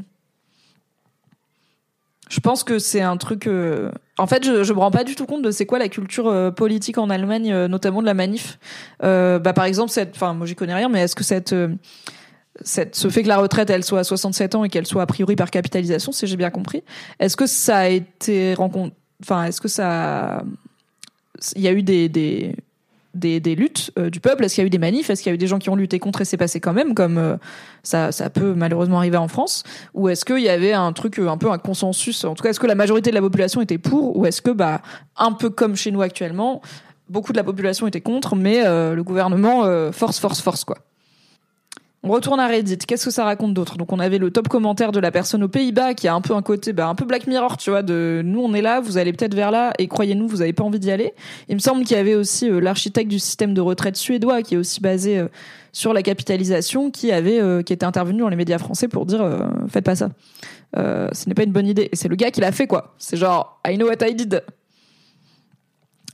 [2.34, 3.46] je pense que c'est un truc.
[3.46, 5.88] Euh, en fait, je, je me rends pas du tout compte de c'est quoi la
[5.88, 8.58] culture euh, politique en Allemagne, euh, notamment de la manif.
[9.00, 10.16] bah, par exemple, cette.
[10.16, 11.54] Enfin, moi, j'y connais rien, mais est-ce que cette,
[12.62, 15.06] cette, ce fait que la retraite, elle soit à 67 ans et qu'elle soit a
[15.06, 16.84] priori par capitalisation, si j'ai bien compris,
[17.20, 18.96] est-ce que ça a été rencontré.
[19.22, 20.44] Enfin, est-ce que ça.
[21.56, 22.56] Il y a eu des, des
[23.14, 24.44] des, des luttes euh, du peuple.
[24.44, 25.10] Est-ce qu'il y a eu des manifs?
[25.10, 26.74] Est-ce qu'il y a eu des gens qui ont lutté contre et c'est passé quand
[26.74, 27.38] même, comme euh,
[27.84, 29.64] ça, ça peut malheureusement arriver en France?
[29.94, 32.24] Ou est-ce qu'il y avait un truc, euh, un peu un consensus?
[32.26, 34.18] En tout cas, est-ce que la majorité de la population était pour?
[34.18, 34.82] Ou est-ce que, bah,
[35.18, 36.62] un peu comme chez nous actuellement,
[37.10, 40.78] beaucoup de la population était contre, mais le gouvernement force, force, force, quoi?
[42.04, 42.80] On retourne à Reddit.
[42.80, 43.78] Qu'est-ce que ça raconte d'autre?
[43.78, 46.36] Donc on avait le top commentaire de la personne aux Pays-Bas qui a un peu
[46.36, 47.82] un côté, bah, un peu Black Mirror, tu vois.
[47.82, 50.64] De nous on est là, vous allez peut-être vers là, et croyez-nous, vous avez pas
[50.64, 51.14] envie d'y aller.
[51.48, 54.56] Il me semble qu'il y avait aussi euh, l'architecte du système de retraite suédois qui
[54.56, 55.28] est aussi basé euh,
[55.72, 59.26] sur la capitalisation, qui avait, euh, qui était intervenu dans les médias français pour dire,
[59.70, 60.10] faites pas ça.
[60.76, 61.90] ce n'est pas une bonne idée.
[61.92, 62.94] Et c'est le gars qui l'a fait quoi.
[62.98, 64.44] C'est genre, I know what I did.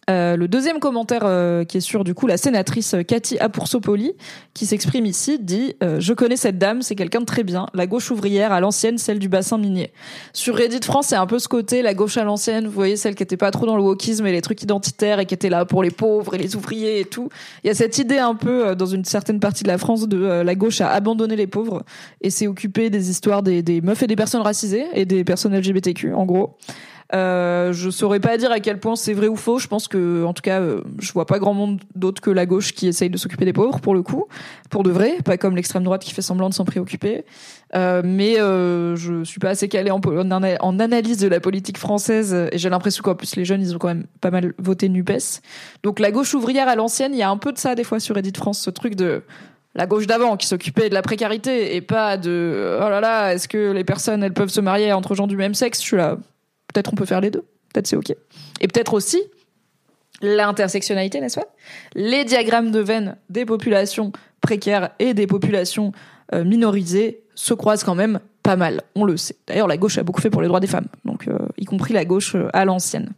[0.10, 4.14] Euh, le deuxième commentaire euh, qui est sur du coup la sénatrice euh, Cathy Apoursopoli
[4.56, 8.10] qui s'exprime ici dit je connais cette dame c'est quelqu'un de très bien la gauche
[8.12, 9.92] ouvrière à l'ancienne celle du bassin minier
[10.34, 13.16] sur Reddit France c'est un peu ce côté la gauche à l'ancienne vous voyez celle
[13.16, 15.66] qui était pas trop dans le wokisme et les trucs identitaires et qui était là
[15.66, 17.30] pour les pauvres et les ouvriers et tout.
[17.64, 20.18] Il y a cette idée un peu dans une certaine partie de la France de
[20.18, 21.84] la gauche à abandonner les pauvres
[22.22, 26.14] et s'est occupé des histoires des meufs et des personnes racisées et des personnes LGBTQ
[26.14, 26.58] en gros
[27.14, 29.58] euh, je saurais pas dire à quel point c'est vrai ou faux.
[29.58, 32.46] Je pense que, en tout cas, euh, je vois pas grand monde d'autre que la
[32.46, 34.28] gauche qui essaye de s'occuper des pauvres pour le coup,
[34.70, 37.26] pour de vrai, pas comme l'extrême droite qui fait semblant de s'en préoccuper.
[37.76, 42.58] Euh, mais euh, je suis pas assez calée en, analyse de la politique française et
[42.58, 45.42] j'ai l'impression qu'en plus les jeunes ils ont quand même pas mal voté Nupes.
[45.84, 48.00] Donc la gauche ouvrière à l'ancienne, il y a un peu de ça des fois
[48.00, 49.22] sur Reddit France, ce truc de
[49.76, 53.48] la gauche d'avant qui s'occupait de la précarité et pas de oh là là est-ce
[53.48, 55.80] que les personnes elles peuvent se marier entre gens du même sexe?
[55.80, 56.18] Je suis là
[56.74, 57.46] Peut-être on peut faire les deux.
[57.74, 58.12] Peut-être c'est OK.
[58.62, 59.20] Et peut-être aussi
[60.22, 61.48] l'intersectionnalité, n'est-ce pas?
[61.96, 64.12] Les diagrammes de veine des populations
[64.42, 65.92] précaires et des populations
[66.34, 69.36] euh, minorisées se croisent quand même pas mal, on le sait.
[69.48, 71.94] D'ailleurs, la gauche a beaucoup fait pour les droits des femmes, donc euh, y compris
[71.94, 73.14] la gauche euh, à l'ancienne.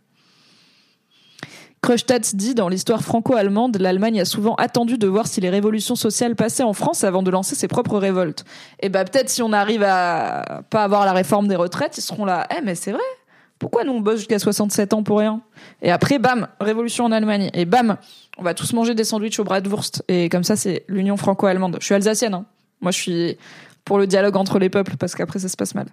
[1.82, 6.36] Kreustadt dit dans l'histoire franco-allemande, l'Allemagne a souvent attendu de voir si les révolutions sociales
[6.36, 8.46] passaient en France avant de lancer ses propres révoltes.
[8.82, 12.26] Et bah peut-être si on arrive à pas avoir la réforme des retraites, ils seront
[12.26, 12.46] là.
[12.56, 13.02] Eh mais c'est vrai,
[13.62, 15.40] Pourquoi nous on bosse jusqu'à 67 ans pour rien?
[15.84, 17.52] Et après, bam, révolution en Allemagne.
[17.54, 17.98] Et bam,
[18.40, 20.04] on va tous manger des sandwichs au bratwurst.
[20.08, 21.78] Et comme ça, c'est l'union franco-allemande.
[21.80, 22.34] Je suis alsacienne.
[22.34, 22.46] Hein.
[22.82, 23.38] Moi, je suis
[23.86, 25.86] pour le dialogue entre les peuples parce qu'après, ça se passe mal.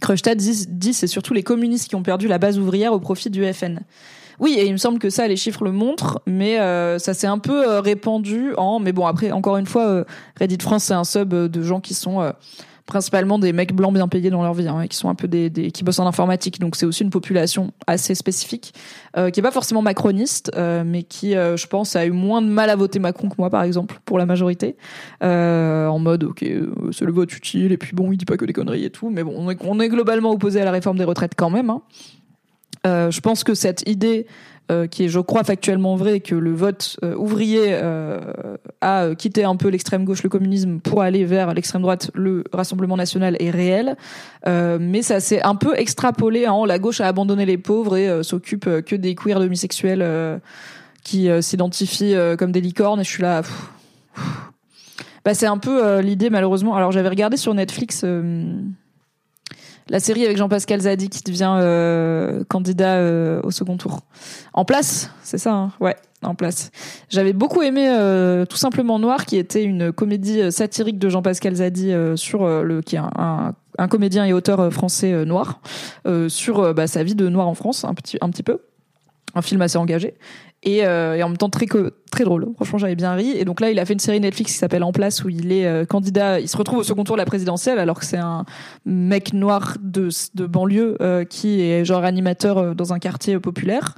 [0.00, 3.44] Kreustadt dit, c'est surtout les communistes qui ont perdu la base ouvrière au profit du
[3.52, 3.80] FN.
[4.38, 7.26] Oui, et il me semble que ça, les chiffres le montrent, mais euh, ça s'est
[7.26, 8.78] un peu euh, répandu en.
[8.78, 10.04] Mais bon, après, encore une fois, euh,
[10.38, 12.32] Reddit France, c'est un sub de gens qui sont
[12.90, 15.50] principalement des mecs blancs bien payés dans leur vie, hein, qui sont un peu des,
[15.70, 16.60] qui bossent en informatique.
[16.60, 18.74] Donc c'est aussi une population assez spécifique,
[19.14, 22.76] qui est pas forcément macroniste, mais qui, je pense, a eu moins de mal à
[22.76, 24.76] voter Macron que moi, par exemple, pour la majorité,
[25.20, 26.44] en mode ok,
[26.92, 29.10] c'est le vote utile, et puis bon, il dit pas que des conneries et tout,
[29.10, 31.70] mais bon, on est, globalement opposé à la réforme des retraites quand même.
[31.70, 31.82] Hein.
[32.86, 34.26] Euh, je pense que cette idée
[34.70, 37.74] euh, qui est, je crois, factuellement vraie, que le vote euh, ouvrier
[38.80, 42.96] a quitté un peu l'extrême gauche, le communisme, pour aller vers l'extrême droite, le Rassemblement
[42.96, 43.96] national, est réel.
[44.46, 46.46] mais ça s'est un peu extrapolé.
[46.46, 50.40] Hein, la gauche a abandonné les pauvres et s'occupe que des queers homosexuels
[51.02, 53.00] qui s'identifient comme des licornes.
[53.00, 53.42] Et je suis là.
[55.24, 56.76] Bah, c'est un peu l'idée, malheureusement.
[56.76, 58.04] Alors, j'avais regardé sur Netflix
[59.90, 64.00] la série avec Jean-Pascal Zadi qui devient euh, candidat euh, au second tour.
[64.54, 66.70] En place, c'est ça, hein ouais, en place.
[67.08, 71.92] J'avais beaucoup aimé euh, Tout simplement Noir, qui était une comédie satirique de Jean-Pascal Zadi
[72.14, 75.60] sur le qui est un, un, comédien et auteur français noir
[76.28, 78.60] sur bah, sa vie de noir en France, un petit un petit peu
[79.34, 80.14] un film assez engagé
[80.62, 81.66] et, et, en même temps très
[82.10, 82.46] très drôle.
[82.56, 83.30] Franchement, j'avais bien ri.
[83.36, 85.52] Et donc là, il a fait une série Netflix qui s'appelle En place où il
[85.52, 86.40] est euh, candidat.
[86.40, 88.44] Il se retrouve au second tour de la présidentielle alors que c'est un
[88.84, 93.94] mec noir de, de banlieue euh, qui est genre animateur euh, dans un quartier populaire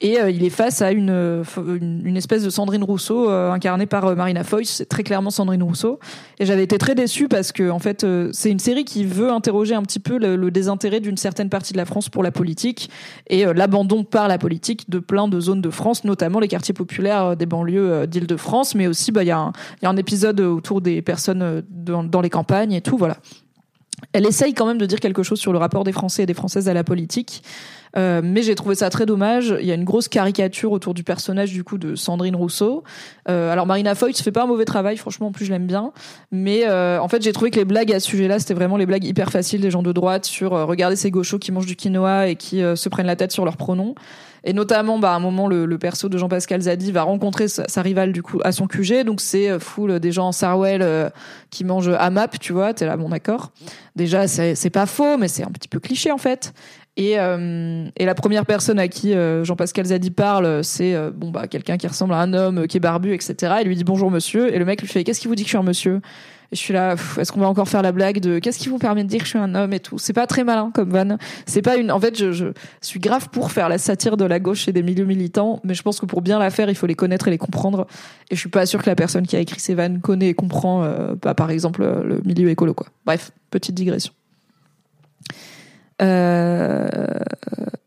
[0.00, 4.68] et il est face à une, une, espèce de Sandrine Rousseau incarnée par Marina Foïs.
[4.68, 5.98] C'est très clairement Sandrine Rousseau.
[6.38, 9.74] Et j'avais été très déçue parce que en fait, c'est une série qui veut interroger
[9.74, 12.90] un petit peu le, désintérêt d'une certaine partie de la France pour la politique
[13.28, 17.34] et l'abandon par la politique de plein de zones de France, notamment les quartiers populaires
[17.34, 19.52] des banlieues d'Île-de-France, mais aussi bah il y, a
[19.82, 23.16] un épisode autour des personnes dans, dans les campagnes et tout, voilà.
[24.12, 26.34] Elle essaye quand même de dire quelque chose sur le rapport des Français et des
[26.34, 27.42] Françaises à la politique.
[27.96, 29.54] Euh, mais j'ai trouvé ça très dommage.
[29.60, 32.82] Il y a une grosse caricature autour du personnage du coup de Sandrine Rousseau.
[33.28, 35.92] Euh, alors Marina Foïs fait pas un mauvais travail, franchement en plus je l'aime bien.
[36.32, 38.86] Mais euh, en fait j'ai trouvé que les blagues à ce sujet-là c'était vraiment les
[38.86, 42.28] blagues hyper faciles des gens de droite sur regarder ces gauchos qui mangent du quinoa
[42.28, 43.94] et qui se prennent la tête sur leurs pronoms.
[44.46, 47.80] Et notamment, bah, à un moment, le, le perso de Jean-Pascal Zadi va rencontrer sa,
[47.80, 49.02] rivale du coup à son QG.
[49.04, 51.10] Donc c'est full des gens en Sarwell
[51.48, 52.74] qui mangent AMAP, tu vois.
[52.74, 53.52] T'es là, bon d'accord.
[53.96, 56.52] Déjà, c'est pas faux, mais c'est un petit peu cliché en fait.
[56.96, 61.30] Et, euh, et la première personne à qui euh, Jean-Pascal Zadi parle, c'est euh, bon
[61.30, 63.54] bah quelqu'un qui ressemble à un homme qui est barbu, etc.
[63.62, 65.48] Il lui dit bonjour monsieur, et le mec lui fait qu'est-ce qui vous dit que
[65.48, 66.00] je suis un monsieur?
[66.52, 68.78] Et je suis là, est-ce qu'on va encore faire la blague de qu'est-ce qui vous
[68.78, 69.98] permet de dire que je suis un homme et tout?
[69.98, 71.16] C'est pas très malin comme van.
[71.46, 71.90] C'est pas une.
[71.90, 74.84] En fait, je, je suis grave pour faire la satire de la gauche et des
[74.84, 77.32] milieux militants, mais je pense que pour bien la faire, il faut les connaître et
[77.32, 77.88] les comprendre.
[78.30, 80.34] Et je suis pas sûr que la personne qui a écrit ces vannes connaît et
[80.34, 80.88] comprend,
[81.20, 82.86] bah, par exemple, le milieu écolo quoi.
[83.04, 84.12] Bref, petite digression.
[86.02, 86.86] Euh,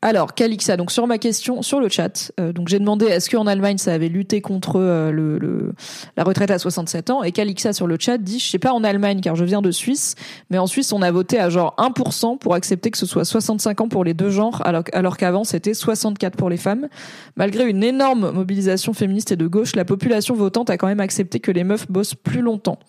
[0.01, 3.47] alors, Calixa, donc sur ma question, sur le chat, euh, donc j'ai demandé est-ce qu'en
[3.47, 5.74] Allemagne ça avait lutté contre euh, le,
[6.16, 7.24] la retraite à 67 ans?
[7.24, 9.72] Et Calixa sur le chat dit je sais pas en Allemagne car je viens de
[9.72, 10.16] Suisse,
[10.49, 13.82] mais en Suisse on a voté à genre 1% pour accepter que ce soit 65
[13.82, 16.88] ans pour les deux genres alors, alors qu'avant c'était 64 pour les femmes.
[17.36, 21.39] Malgré une énorme mobilisation féministe et de gauche, la population votante a quand même accepté
[21.39, 22.80] que les meufs bossent plus longtemps.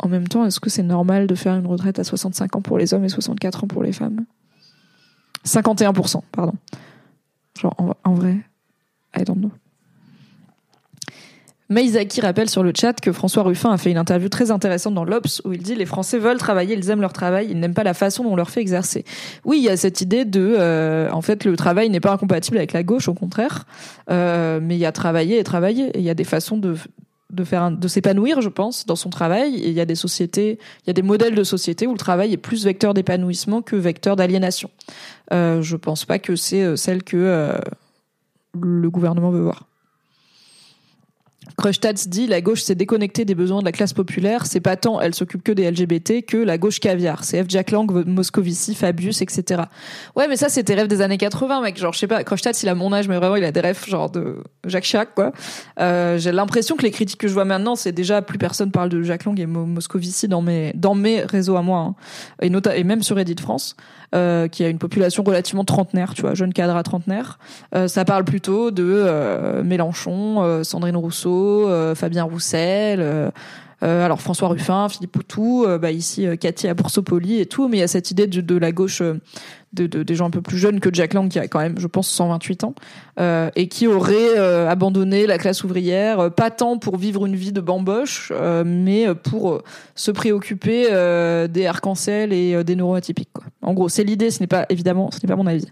[0.00, 2.78] En même temps, est-ce que c'est normal de faire une retraite à 65 ans pour
[2.78, 4.24] les hommes et 64 ans pour les femmes?
[5.46, 6.54] 51%, pardon.
[7.58, 8.38] Genre, en, vrai,
[9.16, 9.50] I don't know.
[11.68, 15.04] Maïzaki rappelle sur le chat que François Ruffin a fait une interview très intéressante dans
[15.04, 17.82] l'Obs où il dit les Français veulent travailler, ils aiment leur travail, ils n'aiment pas
[17.82, 19.04] la façon dont on leur fait exercer.
[19.44, 22.58] Oui, il y a cette idée de, euh, en fait, le travail n'est pas incompatible
[22.58, 23.66] avec la gauche, au contraire,
[24.10, 26.76] euh, mais il y a travailler et travailler, et il y a des façons de,
[27.30, 29.56] de faire de s'épanouir, je pense, dans son travail.
[29.56, 31.98] Et il y a des sociétés, il y a des modèles de société où le
[31.98, 34.70] travail est plus vecteur d'épanouissement que vecteur d'aliénation.
[35.32, 37.58] Euh, je pense pas que c'est euh, celle que euh,
[38.60, 39.66] le gouvernement veut voir.
[41.56, 44.46] Krustats dit la gauche s'est déconnectée des besoins de la classe populaire.
[44.46, 47.24] C'est pas tant elle s'occupe que des LGBT que la gauche caviar.
[47.24, 47.46] C'est F.
[47.48, 49.62] Jack Lang, Moscovici, Fabius, etc.
[50.14, 51.78] Ouais, mais ça c'était rêve des années 80, mec.
[51.78, 54.10] Genre je sais pas, il a mon âge, mais vraiment il a des rêves genre
[54.10, 55.32] de Jacques Chirac, quoi.
[55.80, 58.90] Euh, J'ai l'impression que les critiques que je vois maintenant, c'est déjà plus personne parle
[58.90, 61.94] de Jacques Lang et Moscovici dans mes dans mes réseaux à moi, hein.
[62.42, 63.76] et, et même sur Reddit France.
[64.14, 67.40] Euh, qui a une population relativement trentenaire, tu vois, jeune cadre à trentenaire.
[67.74, 73.32] Euh, ça parle plutôt de euh, Mélenchon, Sandrine Rousseau, Fabien Roussel.
[73.82, 77.88] alors François Ruffin, Philippe Poutou, bah ici Cathy Aboursopoli et tout, mais il y a
[77.88, 79.02] cette idée de, de la gauche
[79.76, 81.86] de, des gens un peu plus jeunes que Jack Lang, qui a quand même, je
[81.86, 82.74] pense, 128 ans,
[83.20, 87.36] euh, et qui aurait euh, abandonné la classe ouvrière, euh, pas tant pour vivre une
[87.36, 88.32] vie de bamboche,
[88.64, 89.62] mais pour
[89.94, 90.86] se préoccuper
[91.48, 93.30] des arcs-en-ciel et des neuroatypiques.
[93.32, 93.44] Quoi.
[93.62, 95.66] En gros, c'est l'idée, ce n'est pas, évidemment, ce n'est pas mon avis.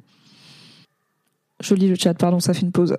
[1.60, 2.96] Je lis le chat, pardon, ça fait une pause.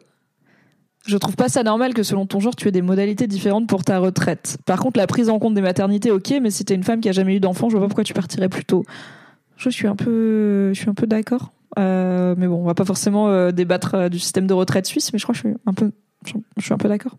[1.06, 3.84] Je trouve pas ça normal que selon ton genre, tu aies des modalités différentes pour
[3.84, 4.58] ta retraite.
[4.66, 7.10] Par contre, la prise en compte des maternités, ok, mais si t'es une femme qui
[7.10, 8.84] a jamais eu d'enfant, je vois pas pourquoi tu partirais plus tôt.
[9.58, 11.52] Je suis un peu, je suis un peu d'accord.
[11.78, 15.12] Euh, mais bon, on va pas forcément euh, débattre euh, du système de retraite suisse,
[15.12, 15.92] mais je crois que je suis un peu,
[16.26, 17.18] je suis un peu d'accord.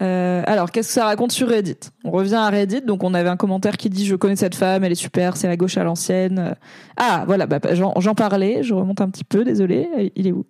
[0.00, 1.90] Alors, qu'est-ce que ça raconte sur Reddit?
[2.04, 4.84] On revient à Reddit, donc on avait un commentaire qui dit je connais cette femme,
[4.84, 6.54] elle est super, c'est la gauche à l'ancienne.
[6.96, 10.12] Ah, voilà, bah, j'en parlais, je remonte un petit peu, désolé.
[10.14, 10.46] Il est où?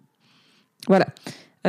[0.87, 1.07] Voilà.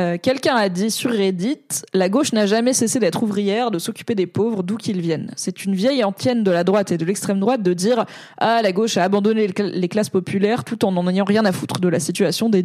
[0.00, 1.58] Euh, quelqu'un a dit sur Reddit
[1.92, 5.30] La gauche n'a jamais cessé d'être ouvrière, de s'occuper des pauvres, d'où qu'ils viennent.
[5.36, 8.06] C'est une vieille antienne de la droite et de l'extrême droite de dire
[8.38, 11.80] Ah, la gauche a abandonné les classes populaires tout en n'en ayant rien à foutre
[11.80, 12.62] de la situation des,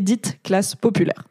[0.00, 1.24] dites classes populaires.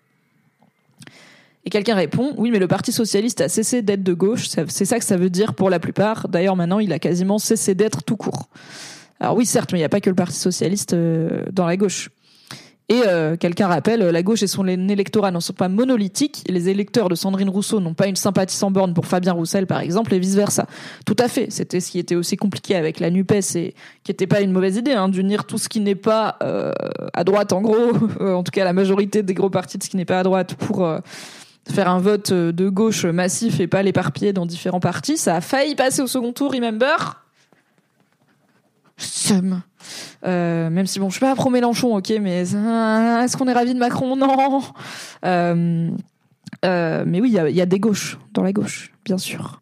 [1.63, 4.99] Et quelqu'un répond Oui, mais le Parti Socialiste a cessé d'être de gauche, c'est ça
[4.99, 6.27] que ça veut dire pour la plupart.
[6.27, 8.49] D'ailleurs, maintenant, il a quasiment cessé d'être tout court.
[9.19, 11.77] Alors oui, certes, mais il n'y a pas que le Parti Socialiste euh, dans la
[11.77, 12.09] gauche.
[12.87, 16.43] Et euh, quelqu'un rappelle, la gauche et son électorat ne sont pas monolithiques.
[16.47, 19.79] Les électeurs de Sandrine Rousseau n'ont pas une sympathie sans borne pour Fabien Roussel, par
[19.79, 20.67] exemple, et vice-versa.
[21.03, 21.47] Tout à fait.
[21.49, 23.73] C'était ce qui était aussi compliqué avec la NUPES et
[24.03, 26.73] qui n'était pas une mauvaise idée, hein, d'unir tout ce qui n'est pas euh,
[27.13, 29.97] à droite, en gros, en tout cas la majorité des gros partis de ce qui
[29.97, 30.99] n'est pas à droite, pour euh,
[31.67, 35.17] faire un vote de gauche massif et pas l'éparpiller dans différents partis.
[35.17, 37.24] Ça a failli passer au second tour, remember?
[38.97, 39.61] Somme.
[40.25, 43.53] Euh, même si bon, je suis pas pro Mélenchon, ok, mais euh, est-ce qu'on est
[43.53, 44.15] ravi de Macron?
[44.15, 44.61] Non.
[45.25, 45.89] Euh,
[47.05, 49.61] mais oui, il y a des gauches dans la gauche, bien sûr.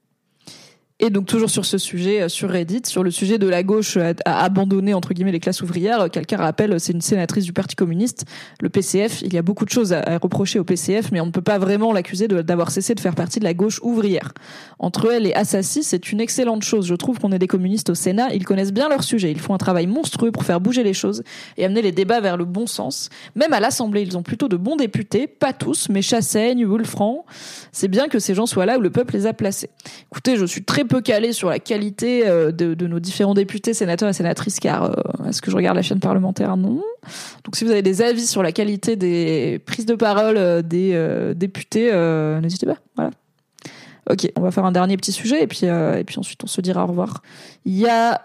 [0.99, 3.97] Et donc toujours sur ce sujet, euh, sur Reddit, sur le sujet de la gauche
[3.97, 7.75] à abandonner entre guillemets les classes ouvrières, euh, quelqu'un rappelle, c'est une sénatrice du Parti
[7.75, 8.25] communiste,
[8.61, 9.23] le PCF.
[9.23, 11.57] Il y a beaucoup de choses à, reprocher au PCF, mais on ne peut pas
[11.57, 14.33] vraiment l'accuser d'avoir cessé de faire partie de la gauche ouvrière.
[14.77, 16.85] Entre elle et Assassi, c'est une excellente chose.
[16.85, 19.55] Je trouve qu'on est des communistes au Sénat, ils connaissent bien leur sujet, ils font
[19.55, 21.23] un travail monstrueux pour faire bouger les choses
[21.57, 23.09] et amener les débats vers le bon sens.
[23.35, 27.25] Même à l'Assemblée, ils ont plutôt de bons députés, pas tous, mais Chassaigne, Wolfran.
[27.71, 29.71] C'est bien que ces gens soient là où le peuple les a placés.
[30.11, 34.09] Écoutez, je suis très peu calé sur la qualité euh, de, nos différents députés, sénateurs
[34.09, 34.93] et sénatrices, car euh,
[35.27, 36.57] est-ce que je regarde la chaîne parlementaire?
[36.57, 36.81] Non.
[37.43, 41.33] Donc si vous avez des avis sur la qualité des prises de parole euh, des
[41.35, 41.91] députés,
[42.41, 42.77] n'hésitez pas.
[42.95, 43.11] Voilà.
[44.09, 46.59] Ok, on va faire un dernier petit sujet et puis et puis ensuite on se
[46.59, 47.21] dira au revoir.
[47.63, 48.21] Il y a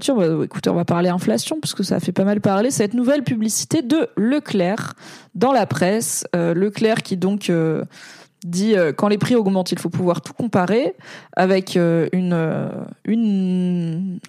[0.00, 2.92] tiens, écoutez, on va parler inflation parce que ça a fait pas mal parler cette
[2.92, 4.94] nouvelle publicité de Leclerc
[5.36, 6.26] dans la presse.
[6.34, 7.52] Leclerc qui donc
[8.46, 10.94] dit euh, quand les prix augmentent, il faut pouvoir tout comparer
[11.36, 12.70] avec euh, euh,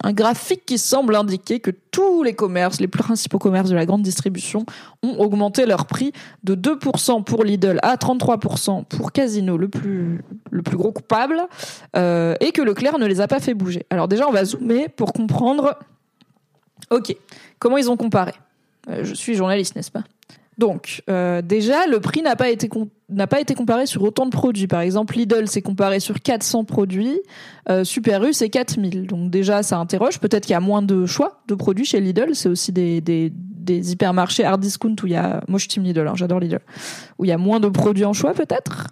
[0.02, 4.02] un graphique qui semble indiquer que tous les commerces, les principaux commerces de la grande
[4.02, 4.66] distribution
[5.02, 6.12] ont augmenté leur prix
[6.42, 11.40] de 2% pour Lidl à 33% pour Casino, le plus, le plus gros coupable,
[11.94, 13.86] et que Leclerc ne les a pas fait bouger.
[13.90, 15.78] Alors déjà, on va zoomer pour comprendre,
[16.90, 17.14] ok,
[17.58, 18.32] comment ils ont comparé?
[19.02, 20.04] je suis journaliste, n'est-ce pas?
[20.58, 22.68] Donc, euh, déjà, le prix n'a pas été
[23.08, 24.66] n'a pas été comparé sur autant de produits.
[24.66, 27.20] Par exemple, Lidl s'est comparé sur 400 produits,
[27.70, 29.06] euh, Super U c'est 4000.
[29.06, 30.18] Donc déjà, ça interroge.
[30.18, 32.34] Peut-être qu'il y a moins de choix de produits chez Lidl.
[32.34, 35.84] C'est aussi des, des, des, hypermarchés hard discount où il y a, moi je team
[35.84, 36.60] Lidl, hein, j'adore Lidl,
[37.18, 38.88] où il y a moins de produits en choix peut-être.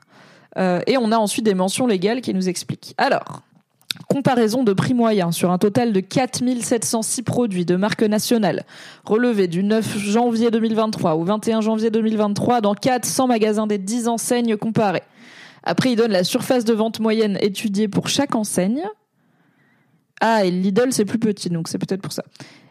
[0.56, 2.94] Euh, et on a ensuite des mentions légales qui nous expliquent.
[2.96, 3.42] Alors,
[4.08, 8.64] Comparaison de prix moyen sur un total de 4706 produits de marque nationale
[9.04, 14.56] relevés du 9 janvier 2023 au 21 janvier 2023 dans 400 magasins des 10 enseignes
[14.56, 15.02] comparées.
[15.62, 18.82] Après, il donne la surface de vente moyenne étudiée pour chaque enseigne.
[20.20, 22.22] Ah, et Lidl, c'est plus petit, donc c'est peut-être pour ça.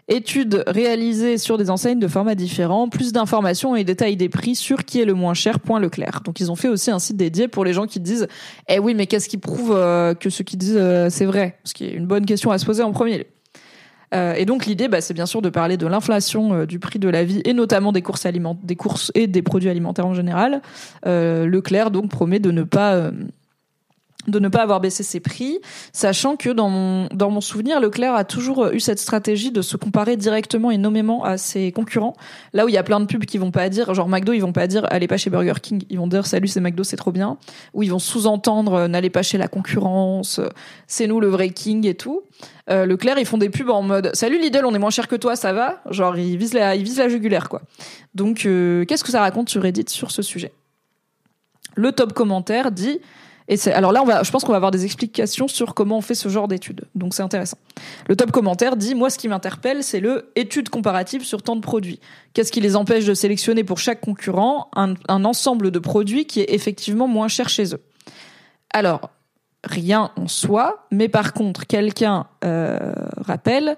[0.07, 4.85] Études réalisées sur des enseignes de formats différents, plus d'informations et détails des prix sur
[4.85, 6.21] qui est le moins cher, point Leclerc.
[6.23, 8.27] Donc ils ont fait aussi un site dédié pour les gens qui disent
[8.69, 11.73] «Eh oui, mais qu'est-ce qui prouve euh, que ce qu'ils disent euh, c'est vrai?» Ce
[11.73, 13.25] qui est une bonne question à se poser en premier lieu.
[14.13, 17.09] Euh, et donc l'idée, bah, c'est bien sûr de parler de l'inflation du prix de
[17.09, 18.27] la vie et notamment des courses
[18.61, 20.61] des courses et des produits alimentaires en général.
[21.03, 23.09] Leclerc donc promet de ne pas
[24.27, 25.59] de ne pas avoir baissé ses prix,
[25.93, 29.77] sachant que dans mon, dans mon souvenir, Leclerc a toujours eu cette stratégie de se
[29.77, 32.15] comparer directement et nommément à ses concurrents.
[32.53, 34.39] Là où il y a plein de pubs qui vont pas dire, genre McDo, ils
[34.39, 36.97] vont pas dire allez pas chez Burger King, ils vont dire salut c'est McDo, c'est
[36.97, 37.37] trop bien,
[37.73, 40.49] ou ils vont sous-entendre euh, n'allez pas chez la concurrence, euh,
[40.87, 42.23] c'est nous le vrai King et tout.
[42.69, 45.15] Euh, Leclerc, ils font des pubs en mode salut Lidl, on est moins cher que
[45.15, 45.81] toi, ça va?
[45.89, 47.61] Genre ils visent la, ils visent la jugulaire quoi.
[48.13, 50.51] Donc qu'est-ce que ça raconte sur Reddit sur ce sujet?
[51.75, 52.99] Le top commentaire dit
[53.47, 56.29] Et alors là, je pense qu'on va avoir des explications sur comment on fait ce
[56.29, 56.85] genre d'études.
[56.95, 57.57] Donc c'est intéressant.
[58.07, 61.61] Le top commentaire dit, moi, ce qui m'interpelle, c'est le étude comparative sur tant de
[61.61, 61.99] produits.
[62.33, 66.41] Qu'est-ce qui les empêche de sélectionner pour chaque concurrent un, un ensemble de produits qui
[66.41, 67.81] est effectivement moins cher chez eux?
[68.71, 69.11] Alors,
[69.63, 73.77] rien en soi, mais par contre, quelqu'un euh, rappelle,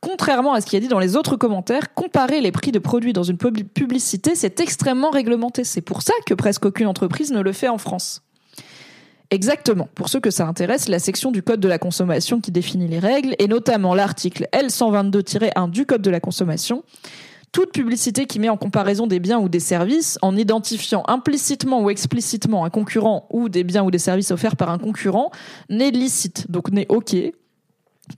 [0.00, 3.12] contrairement à ce qui est dit dans les autres commentaires, comparer les prix de produits
[3.12, 5.64] dans une publicité, c'est extrêmement réglementé.
[5.64, 8.22] C'est pour ça que presque aucune entreprise ne le fait en France.
[9.32, 9.88] Exactement.
[9.94, 12.98] Pour ceux que ça intéresse, la section du Code de la consommation qui définit les
[12.98, 16.84] règles, et notamment l'article L122-1 du Code de la consommation,
[17.50, 21.88] toute publicité qui met en comparaison des biens ou des services en identifiant implicitement ou
[21.88, 25.30] explicitement un concurrent ou des biens ou des services offerts par un concurrent
[25.70, 27.16] n'est licite, donc n'est OK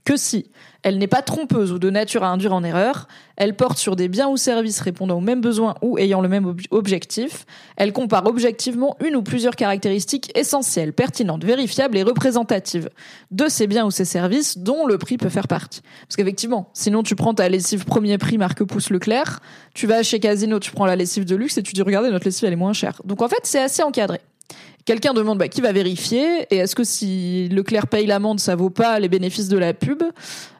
[0.03, 0.49] que si
[0.85, 3.07] elle n'est pas trompeuse ou de nature à induire en erreur,
[3.37, 6.55] elle porte sur des biens ou services répondant aux mêmes besoins ou ayant le même
[6.69, 12.89] objectif, elle compare objectivement une ou plusieurs caractéristiques essentielles, pertinentes, vérifiables et représentatives
[13.31, 15.81] de ces biens ou ces services dont le prix peut faire partie.
[16.07, 19.39] Parce qu'effectivement, sinon tu prends ta lessive premier prix marque Pouce Leclerc,
[19.73, 22.25] tu vas chez Casino, tu prends la lessive de luxe et tu dis regardez notre
[22.25, 23.01] lessive elle est moins chère.
[23.05, 24.19] Donc en fait c'est assez encadré.
[24.85, 28.69] Quelqu'un demande bah, qui va vérifier et est-ce que si Leclerc paye l'amende, ça vaut
[28.69, 30.03] pas les bénéfices de la pub?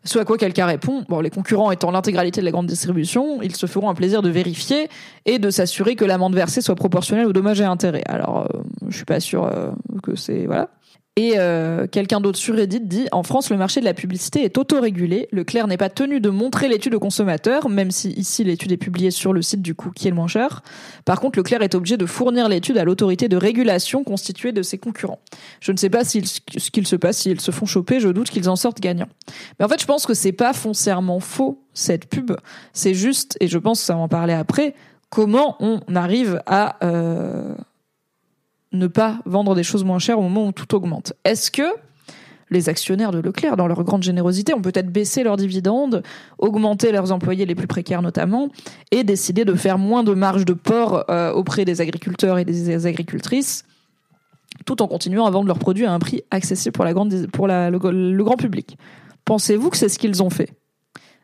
[0.03, 3.55] Soit à quoi quelqu'un répond bon, les concurrents étant l'intégralité de la grande distribution, ils
[3.55, 4.89] se feront un plaisir de vérifier
[5.27, 8.03] et de s'assurer que l'amende versée soit proportionnelle aux dommages et intérêts.
[8.07, 9.69] Alors, euh, je suis pas sûr euh,
[10.01, 10.69] que c'est voilà.
[11.17, 14.57] Et euh, quelqu'un d'autre sur Reddit dit En France, le marché de la publicité est
[14.57, 15.29] autorégulé.
[15.31, 18.77] Le clerc n'est pas tenu de montrer l'étude au consommateur, même si ici l'étude est
[18.77, 20.61] publiée sur le site du coup qui est le moins cher.
[21.05, 24.61] Par contre, le clerc est obligé de fournir l'étude à l'autorité de régulation constituée de
[24.61, 25.21] ses concurrents.
[25.61, 26.19] Je ne sais pas ce
[26.69, 28.01] qu'il se passe s'ils se font choper.
[28.01, 29.09] Je doute qu'ils en sortent gagnants.
[29.57, 32.33] Mais en fait, je pense que c'est pas foncièrement faux cette pub.
[32.73, 34.75] C'est juste, et je pense que ça va en parler après,
[35.09, 37.55] comment on arrive à euh,
[38.75, 41.13] ne pas vendre des choses moins chères au moment où tout augmente.
[41.23, 41.63] Est-ce que
[42.51, 46.03] les actionnaires de Leclerc, dans leur grande générosité, ont peut-être baissé leurs dividendes,
[46.37, 48.49] augmenté leurs employés les plus précaires notamment,
[48.91, 52.85] et décidé de faire moins de marge de port euh, auprès des agriculteurs et des
[52.85, 53.63] agricultrices,
[54.65, 58.77] tout en continuant à vendre leurs produits à un prix accessible pour, le grand public?
[59.25, 60.51] Pensez-vous que c'est ce qu'ils ont fait?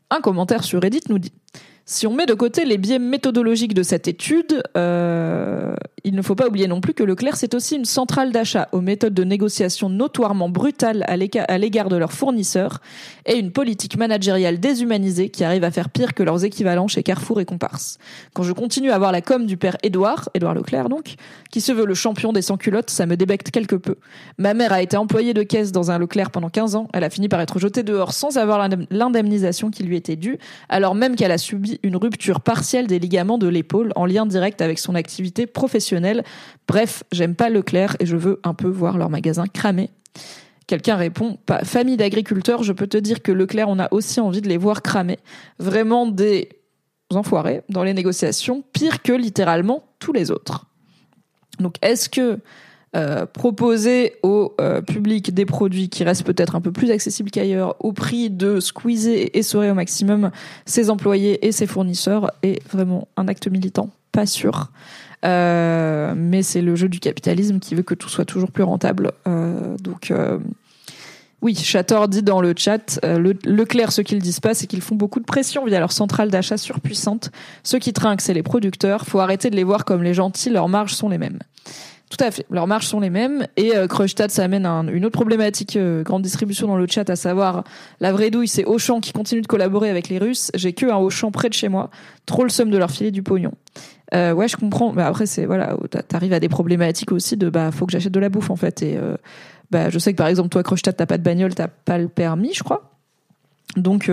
[0.10, 1.32] Un commentaire sur Reddit nous dit
[1.86, 5.74] si on met de côté les biais méthodologiques de cette étude, euh,
[6.04, 8.82] il ne faut pas oublier non plus que Leclerc, c'est aussi une centrale d'achat aux
[8.82, 11.18] méthodes de négociation notoirement brutales à
[11.58, 12.82] l'égard de leurs fournisseurs
[13.26, 17.42] et une politique managériale déshumanisée qui arrive à faire pire que leurs équivalents chez Carrefour
[17.42, 17.98] et Comparse.
[18.34, 21.16] Quand je continue à voir la com du père Édouard, Édouard Leclerc donc,
[21.52, 23.96] qui se veut le champion des sans-culottes, ça me débecte quelque peu.
[24.38, 27.10] Ma mère a été employée de caisse dans un Leclerc pendant 15 ans, elle a
[27.10, 30.38] fini par être jetée dehors sans avoir l'indemnisation qui lui était due,
[30.70, 34.62] alors même qu'elle a subi une rupture partielle des ligaments de l'épaule en lien direct
[34.62, 36.24] avec son activité professionnelle.
[36.68, 39.90] Bref, j'aime pas Leclerc et je veux un peu voir leur magasin cramé.
[40.68, 44.48] Quelqu'un répond, famille d'agriculteurs, je peux te dire que Leclerc, on a aussi envie de
[44.48, 45.20] les voir cramer.
[45.60, 46.50] Vraiment des
[47.10, 50.66] enfoirés dans les négociations, pire que littéralement tous les autres.
[51.60, 52.40] Donc est-ce que
[52.94, 57.78] euh, proposer au euh, public des produits qui restent peut-être un peu plus accessibles qu'ailleurs
[57.80, 60.30] au prix de squeezer et essorer au maximum
[60.66, 64.72] ses employés et ses fournisseurs est vraiment un acte militant, pas sûr.
[65.24, 69.14] Euh, mais c'est le jeu du capitalisme qui veut que tout soit toujours plus rentable.
[69.26, 70.12] donc
[71.42, 74.96] oui, Chator dit dans le chat, le, Leclerc, ce qu'ils disent pas, c'est qu'ils font
[74.96, 77.32] beaucoup de pression via leur centrale d'achat surpuissante.
[77.64, 79.06] Ceux qui trinquent, c'est les producteurs.
[79.06, 81.40] Faut arrêter de les voir comme les gentils, leurs marges sont les mêmes.
[82.12, 82.46] Tout à fait.
[82.52, 83.48] Leurs marges sont les mêmes.
[83.56, 83.88] Et euh,
[84.28, 87.64] ça amène une autre problématique euh, grande distribution dans le chat, à savoir
[88.02, 90.52] la vraie douille, c'est Auchan qui continue de collaborer avec les Russes.
[90.54, 91.90] J'ai que un Auchan près de chez moi.
[92.26, 93.54] Trop le somme de leur filer du pognon.
[94.14, 94.92] Euh, ouais, je comprends.
[94.92, 95.78] Mais après, c'est voilà,
[96.10, 98.84] t'arrives à des problématiques aussi de bah faut que j'achète de la bouffe en fait.
[98.84, 99.16] Et euh,
[99.72, 102.10] bah je sais que par exemple toi, Kreustadt, t'as pas de bagnole, t'as pas le
[102.10, 102.92] permis, je crois.
[103.78, 104.12] Donc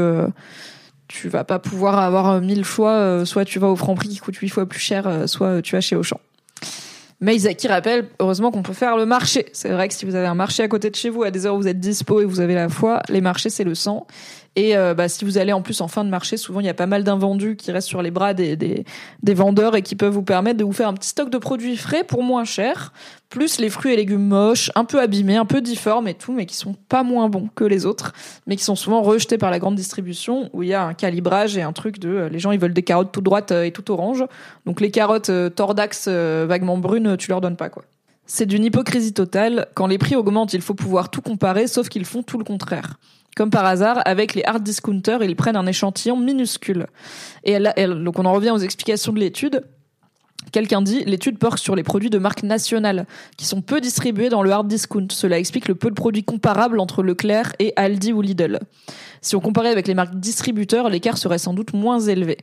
[1.08, 3.26] tu vas pas pouvoir avoir mille choix.
[3.26, 5.96] soit tu vas au Franprix qui coûte huit fois plus cher, soit tu vas chez
[5.96, 6.20] Auchan.
[7.20, 9.46] Mais Isaki rappelle, heureusement qu'on peut faire le marché.
[9.52, 11.46] C'est vrai que si vous avez un marché à côté de chez vous, à des
[11.46, 14.06] heures où vous êtes dispo et vous avez la foi, les marchés, c'est le sang.
[14.56, 16.68] Et euh, bah, si vous allez en plus en fin de marché, souvent il y
[16.68, 18.84] a pas mal d'invendus qui restent sur les bras des, des,
[19.22, 21.76] des, vendeurs et qui peuvent vous permettre de vous faire un petit stock de produits
[21.76, 22.92] frais pour moins cher,
[23.28, 26.46] plus les fruits et légumes moches, un peu abîmés, un peu difformes et tout, mais
[26.46, 28.12] qui sont pas moins bons que les autres,
[28.46, 31.56] mais qui sont souvent rejetés par la grande distribution où il y a un calibrage
[31.56, 33.70] et un truc de euh, les gens ils veulent des carottes tout droites euh, et
[33.70, 34.24] tout orange,
[34.66, 37.84] donc les carottes tordax vaguement brunes, tu leur donnes pas quoi.
[38.28, 39.66] C'est d'une hypocrisie totale.
[39.74, 42.98] Quand les prix augmentent, il faut pouvoir tout comparer, sauf qu'ils font tout le contraire
[43.38, 46.88] comme par hasard, avec les hard discounters, ils prennent un échantillon minuscule.
[47.44, 49.62] Et donc on en revient aux explications de l'étude.
[50.50, 53.06] Quelqu'un dit, l'étude porte sur les produits de marque nationale,
[53.36, 55.06] qui sont peu distribués dans le hard discount.
[55.12, 58.58] Cela explique le peu de produits comparables entre Leclerc et Aldi ou Lidl.
[59.20, 62.38] Si on comparait avec les marques distributeurs, l'écart serait sans doute moins élevé.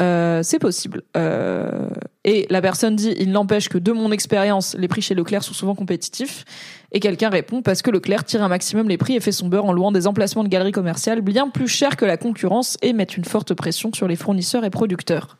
[0.00, 1.02] Euh, c'est possible.
[1.16, 1.88] Euh,
[2.24, 5.54] et la personne dit, il n'empêche que de mon expérience, les prix chez Leclerc sont
[5.54, 6.44] souvent compétitifs.
[6.92, 9.66] Et quelqu'un répond, parce que Leclerc tire un maximum les prix et fait son beurre
[9.66, 13.04] en louant des emplacements de galeries commerciales bien plus chers que la concurrence et met
[13.04, 15.36] une forte pression sur les fournisseurs et producteurs.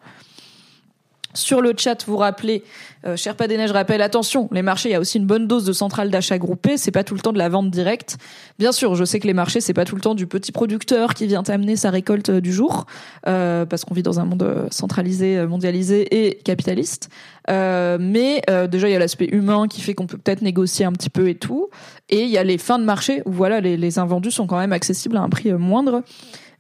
[1.34, 2.64] Sur le chat, vous rappelez,
[3.06, 5.72] euh, cher neiges rappelle, attention, les marchés, il y a aussi une bonne dose de
[5.72, 8.16] centrales d'achat groupées, c'est pas tout le temps de la vente directe.
[8.58, 11.14] Bien sûr, je sais que les marchés, c'est pas tout le temps du petit producteur
[11.14, 12.86] qui vient amener sa récolte euh, du jour,
[13.26, 17.10] euh, parce qu'on vit dans un monde euh, centralisé, mondialisé et capitaliste.
[17.48, 21.10] mais déjà, il y a l'aspect humain qui fait qu'on peut peut-être négocier un petit
[21.10, 21.68] peu et tout.
[22.08, 24.72] Et il y a les fins de marché où voilà, les invendus sont quand même
[24.72, 26.02] accessibles à un prix moindre.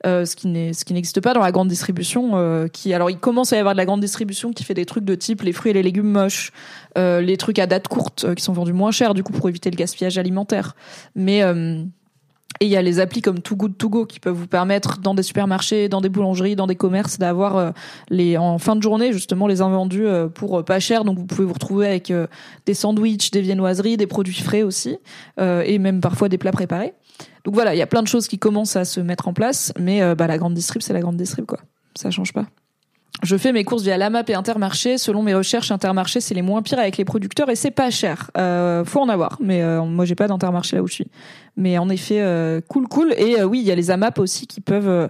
[0.06, 3.56] Euh, ce qui n'existe pas dans la grande distribution euh, qui alors il commence à
[3.56, 5.74] y avoir de la grande distribution qui fait des trucs de type les fruits et
[5.74, 6.52] les légumes moches
[6.96, 9.72] euh, les trucs à date courte qui sont vendus moins cher du coup pour éviter
[9.72, 10.76] le gaspillage alimentaire
[11.16, 11.42] mais
[12.60, 14.98] et il y a les applis comme Too Good To Go qui peuvent vous permettre
[14.98, 17.72] dans des supermarchés, dans des boulangeries, dans des commerces d'avoir
[18.08, 21.04] les en fin de journée justement les invendus pour pas cher.
[21.04, 22.12] Donc vous pouvez vous retrouver avec
[22.66, 24.98] des sandwichs, des viennoiseries, des produits frais aussi
[25.38, 26.94] et même parfois des plats préparés.
[27.48, 29.72] Donc voilà, il y a plein de choses qui commencent à se mettre en place,
[29.78, 31.60] mais euh, bah, la grande distrib, c'est la grande distrib, quoi.
[31.94, 32.44] Ça change pas.
[33.22, 34.98] Je fais mes courses via l'AMAP et Intermarché.
[34.98, 38.30] Selon mes recherches, Intermarché, c'est les moins pires avec les producteurs et c'est pas cher.
[38.36, 41.06] Euh, faut en avoir, mais euh, moi, j'ai pas d'Intermarché là où je suis.
[41.56, 43.14] Mais en effet, euh, cool, cool.
[43.16, 45.08] Et oui, il y a les AMAP aussi qui peuvent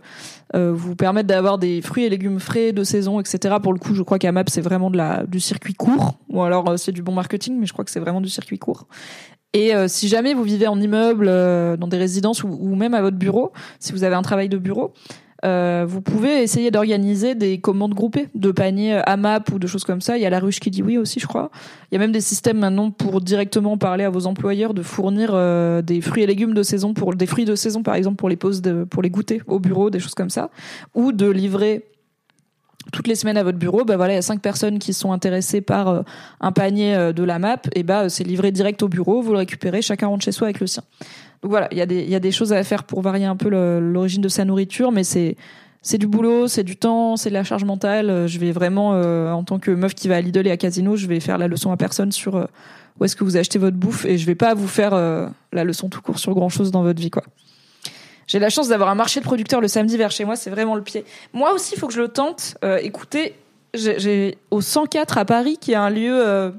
[0.54, 3.56] vous permettre d'avoir des fruits et légumes frais de saison, etc.
[3.60, 6.14] Pour le coup, je crois qu'AMAP, c'est vraiment de la, du circuit court.
[6.30, 8.86] Ou alors, c'est du bon marketing, mais je crois que c'est vraiment du circuit court.
[9.54, 13.00] Et euh, si jamais vous vivez en immeuble, euh, dans des résidences ou, même à
[13.00, 14.92] votre bureau, si vous avez un travail de bureau,
[15.44, 20.00] euh, vous pouvez essayer d'organiser des commandes groupées de paniers AMAP ou de choses comme
[20.00, 20.18] ça.
[20.18, 21.50] Il y a la ruche qui dit oui aussi, je crois.
[21.90, 25.32] Il y a même des systèmes maintenant pour directement parler à vos employeurs de fournir
[25.82, 28.36] des fruits et légumes de saison pour des fruits de saison par exemple pour les
[28.36, 30.50] pauses de, pour les goûter au bureau, des choses comme ça,
[30.94, 31.84] ou de livrer
[32.92, 35.12] toutes les semaines à votre bureau, bah voilà, il y a cinq personnes qui sont
[35.12, 36.02] intéressées par euh,
[36.40, 39.38] un panier euh, de la map, et bah c'est livré direct au bureau, vous le
[39.38, 40.82] récupérez, chacun rentre chez soi avec le sien.
[41.42, 43.26] Donc voilà, il y a des il y a des choses à faire pour varier
[43.26, 45.36] un peu l'origine de sa nourriture, mais c'est
[45.82, 48.10] c'est du boulot, c'est du temps, c'est de la charge mentale.
[48.10, 50.96] Euh, je vais vraiment, en tant que meuf qui va à Lidl et à Casino,
[50.96, 52.48] je vais faire la leçon à personne sur
[52.98, 54.92] où est-ce que vous achetez votre bouffe et je vais pas vous faire
[55.52, 57.22] la leçon tout court sur grand chose dans votre vie, quoi.
[58.28, 60.76] J'ai la chance d'avoir un marché de producteurs le samedi vers chez moi, c'est vraiment
[60.76, 61.04] le pied.
[61.32, 62.56] Moi aussi, il faut que je le tente.
[62.62, 63.34] Euh, écoutez,
[63.72, 66.50] j'ai au 104 à Paris, qui est un lieu euh,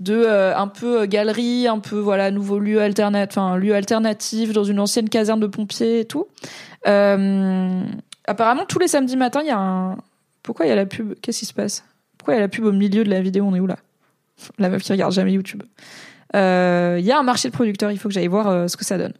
[0.00, 4.64] de euh, un peu galerie, un peu voilà nouveau lieu alternatif, enfin lieu alternatif dans
[4.64, 6.26] une ancienne caserne de pompiers et tout.
[6.84, 9.96] apparemment, tous les samedis matins, il y a un.
[10.42, 11.84] Pourquoi il y a la pub Qu'est-ce qui se passe?
[12.18, 13.46] Pourquoi il y a la pub au milieu de la vidéo?
[13.46, 13.76] On est où là?
[14.58, 15.62] La meuf qui regarde jamais YouTube.
[16.34, 17.92] Il y a un marché de producteurs.
[17.92, 19.14] Il faut que j'aille voir ce que ça donne.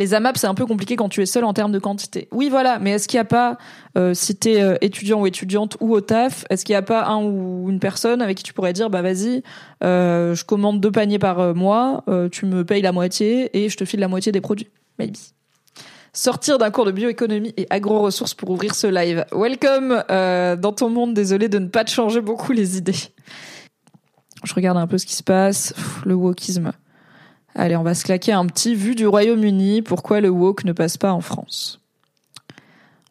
[0.00, 2.26] Les AMAP, c'est un peu compliqué quand tu es seul en termes de quantité.
[2.32, 3.58] Oui, voilà, mais est-ce qu'il n'y a pas,
[3.98, 6.82] euh, si tu es euh, étudiant ou étudiante ou au taf, est-ce qu'il n'y a
[6.82, 9.42] pas un ou une personne avec qui tu pourrais dire, bah vas-y,
[9.84, 13.84] euh, je commande deux paniers par mois, tu me payes la moitié et je te
[13.84, 14.70] file la moitié des produits?
[14.98, 15.18] Maybe.
[16.14, 19.26] Sortir d'un cours de bioéconomie et agro-ressources pour ouvrir ce live.
[19.32, 22.96] Welcome dans ton monde, désolé de ne pas te changer beaucoup les idées.
[24.44, 25.74] Je regarde un peu ce qui se passe.
[26.06, 26.72] le wokisme.
[27.54, 29.82] Allez, on va se claquer un petit vu du Royaume-Uni.
[29.82, 31.80] Pourquoi le woke ne passe pas en France?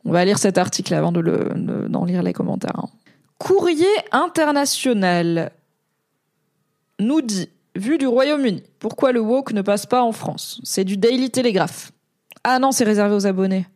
[0.05, 2.77] On va lire cet article avant de d'en lire les commentaires.
[2.79, 2.89] Hein.
[3.37, 5.51] Courrier international
[6.99, 10.59] nous dit Vu du Royaume-Uni, pourquoi le woke ne passe pas en France?
[10.63, 11.91] C'est du Daily Telegraph.
[12.43, 13.67] Ah non, c'est réservé aux abonnés.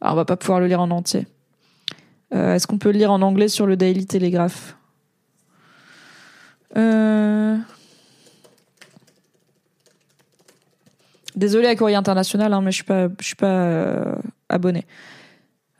[0.00, 1.26] Alors on va pas pouvoir le lire en entier.
[2.34, 4.76] Euh, est-ce qu'on peut le lire en anglais sur le Daily Telegraph?
[6.76, 7.56] Euh...
[11.36, 12.86] Désolé à Courrier International, hein, mais je suis
[13.20, 14.14] suis pas euh,
[14.48, 14.86] abonné.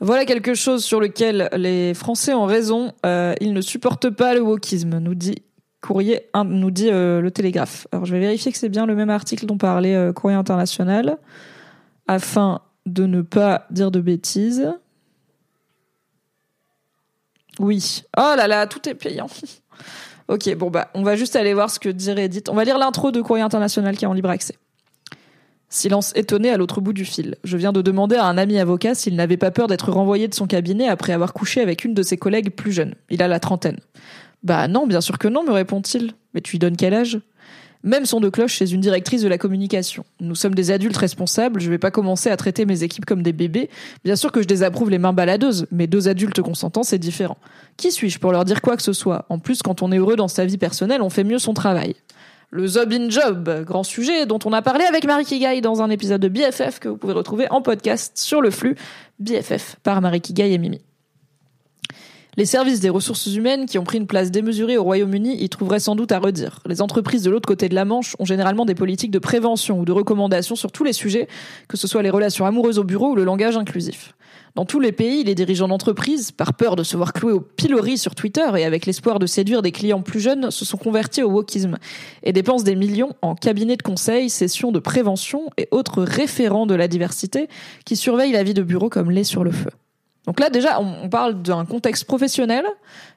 [0.01, 2.93] Voilà quelque chose sur lequel les Français ont raison.
[3.07, 5.37] Euh, ils ne supportent pas le wokisme, nous dit
[5.81, 7.87] Courrier, nous dit euh, le Télégraphe.
[7.91, 11.17] Alors je vais vérifier que c'est bien le même article dont parlait Courrier International,
[12.07, 14.71] afin de ne pas dire de bêtises.
[17.59, 18.03] Oui.
[18.19, 19.29] Oh là là, tout est payant.
[20.29, 22.45] ok, bon bah, on va juste aller voir ce que dit Reddit.
[22.51, 24.57] On va lire l'intro de Courrier International qui est en libre accès.
[25.69, 27.35] Silence étonné à l'autre bout du fil.
[27.43, 30.35] Je viens de demander à un ami avocat s'il n'avait pas peur d'être renvoyé de
[30.35, 32.95] son cabinet après avoir couché avec une de ses collègues plus jeunes.
[33.11, 33.79] Il a la trentaine.
[34.45, 36.12] Bah non, bien sûr que non, me répond-il.
[36.35, 37.19] Mais tu lui donnes quel âge?
[37.83, 40.05] Même son de cloche chez une directrice de la communication.
[40.21, 43.33] Nous sommes des adultes responsables, je vais pas commencer à traiter mes équipes comme des
[43.33, 43.71] bébés.
[44.05, 47.39] Bien sûr que je désapprouve les mains baladeuses, mais deux adultes consentants, c'est différent.
[47.77, 49.27] Qui suis-je pour leur dire quoi que ce soit?
[49.29, 51.95] En plus, quand on est heureux dans sa vie personnelle, on fait mieux son travail.
[52.51, 55.91] Le Zob in Job, grand sujet dont on a parlé avec Marie Kigai dans un
[55.91, 58.77] épisode de BFF que vous pouvez retrouver en podcast sur le flux
[59.19, 60.86] BFF par Marie Kigai et Mimi.
[62.39, 65.80] Les services des ressources humaines qui ont pris une place démesurée au Royaume-Uni y trouveraient
[65.80, 66.61] sans doute à redire.
[66.66, 69.87] Les entreprises de l'autre côté de la Manche ont généralement des politiques de prévention ou
[69.87, 71.28] de recommandation sur tous les sujets,
[71.66, 74.12] que ce soit les relations amoureuses au bureau ou le langage inclusif.
[74.55, 77.97] Dans tous les pays, les dirigeants d'entreprises, par peur de se voir cloués au pilori
[77.97, 81.30] sur Twitter et avec l'espoir de séduire des clients plus jeunes, se sont convertis au
[81.30, 81.78] wokisme
[82.22, 86.74] et dépensent des millions en cabinets de conseil, sessions de prévention et autres référents de
[86.74, 87.49] la diversité
[87.87, 89.70] qui surveillent la vie de bureau comme lait sur le feu.
[90.27, 92.64] Donc là, déjà, on, parle d'un contexte professionnel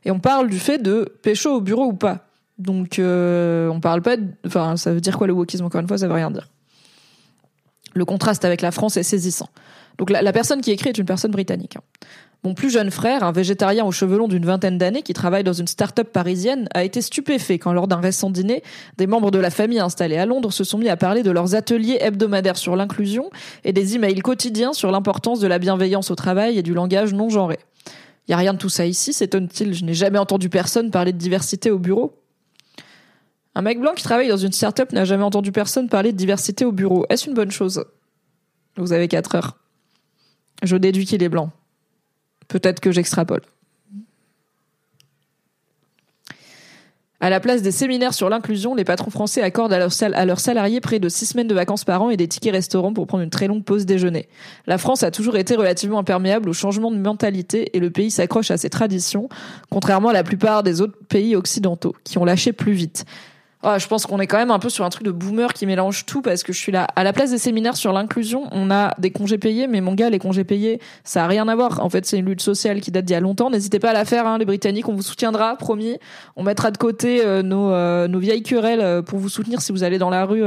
[0.06, 2.28] et on parle du fait de pécho au bureau ou pas.
[2.60, 4.18] Donc, euh, on parle pas.
[4.18, 6.50] De, enfin, ça veut dire quoi le wokisme Encore une fois, ça veut rien dire.
[7.94, 9.50] Le contraste avec la France est saisissant.
[9.98, 11.78] Donc, la, personne qui écrit est une personne britannique.
[11.78, 11.82] Hein.
[12.46, 15.52] Mon plus jeune frère, un végétarien aux cheveux longs d'une vingtaine d'années qui travaille dans
[15.52, 18.64] une start-up parisienne, a été stupéfait quand lors d'un récent dîner,
[18.98, 21.56] des membres de la famille installés à Londres se sont mis à parler de leurs
[21.56, 23.30] ateliers hebdomadaires sur l'inclusion
[23.66, 27.30] et des emails quotidiens sur l'importance de la bienveillance au travail et du langage non
[27.30, 27.60] genré.
[28.30, 29.74] Y a rien de tout ça ici, s'étonne-t-il.
[29.74, 32.14] Je n'ai jamais entendu personne parler de diversité au bureau.
[33.54, 36.64] Un mec blanc qui travaille dans une start-up n'a jamais entendu personne parler de diversité
[36.64, 37.06] au bureau.
[37.10, 37.84] Est-ce une bonne chose?
[38.78, 39.58] Vous avez 4 heures.
[40.64, 41.50] Je déduis qu'il est blanc.
[42.50, 43.42] Peut-être que j'extrapole.
[47.22, 51.00] À la place des séminaires sur l'inclusion, les patrons français accordent à leurs, salariés près
[51.00, 53.48] de six semaines de vacances par an et des tickets restaurants pour prendre une très
[53.48, 54.30] longue pause déjeuner.
[54.68, 58.52] La France a toujours été relativement imperméable au changement de mentalité et le pays s'accroche
[58.52, 59.28] à ses traditions,
[59.70, 63.06] contrairement à la plupart des autres pays occidentaux, qui ont lâché plus vite.
[63.62, 65.66] Oh, je pense qu'on est quand même un peu sur un truc de boomer qui
[65.66, 66.88] mélange tout parce que je suis là.
[66.96, 70.10] À la place des séminaires sur l'inclusion, on a des congés payés, mais mon gars,
[70.10, 71.84] les congés payés, ça a rien à voir.
[71.84, 73.50] En fait, c'est une lutte sociale qui date d'il y a longtemps.
[73.50, 75.98] N'hésitez pas à la faire, hein, les Britanniques, on vous soutiendra, promis.
[76.38, 79.74] On mettra de côté euh, nos, euh, nos vieilles querelles euh, pour vous soutenir si
[79.74, 80.44] vous allez dans la rue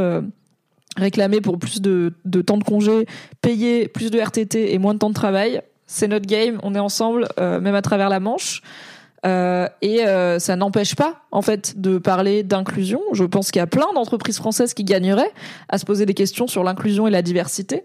[0.96, 3.06] réclamer pour plus de, de temps de congés
[3.42, 5.60] payés, plus de RTT et moins de temps de travail.
[5.86, 8.62] C'est notre game, on est ensemble, même à travers la Manche.
[9.24, 13.00] Euh, et euh, ça n'empêche pas, en fait, de parler d'inclusion.
[13.12, 15.32] Je pense qu'il y a plein d'entreprises françaises qui gagneraient
[15.68, 17.84] à se poser des questions sur l'inclusion et la diversité.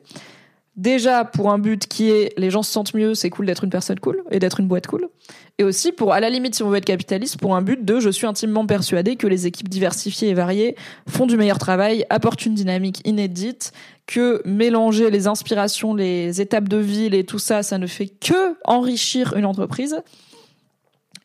[0.75, 3.71] Déjà pour un but qui est les gens se sentent mieux, c'est cool d'être une
[3.71, 5.09] personne cool et d'être une boîte cool.
[5.57, 7.99] Et aussi pour, à la limite, si on veut être capitaliste, pour un but de
[7.99, 10.75] je suis intimement persuadé que les équipes diversifiées et variées
[11.09, 13.71] font du meilleur travail, apportent une dynamique inédite,
[14.05, 18.55] que mélanger les inspirations, les étapes de vie et tout ça, ça ne fait que
[18.63, 20.03] enrichir une entreprise.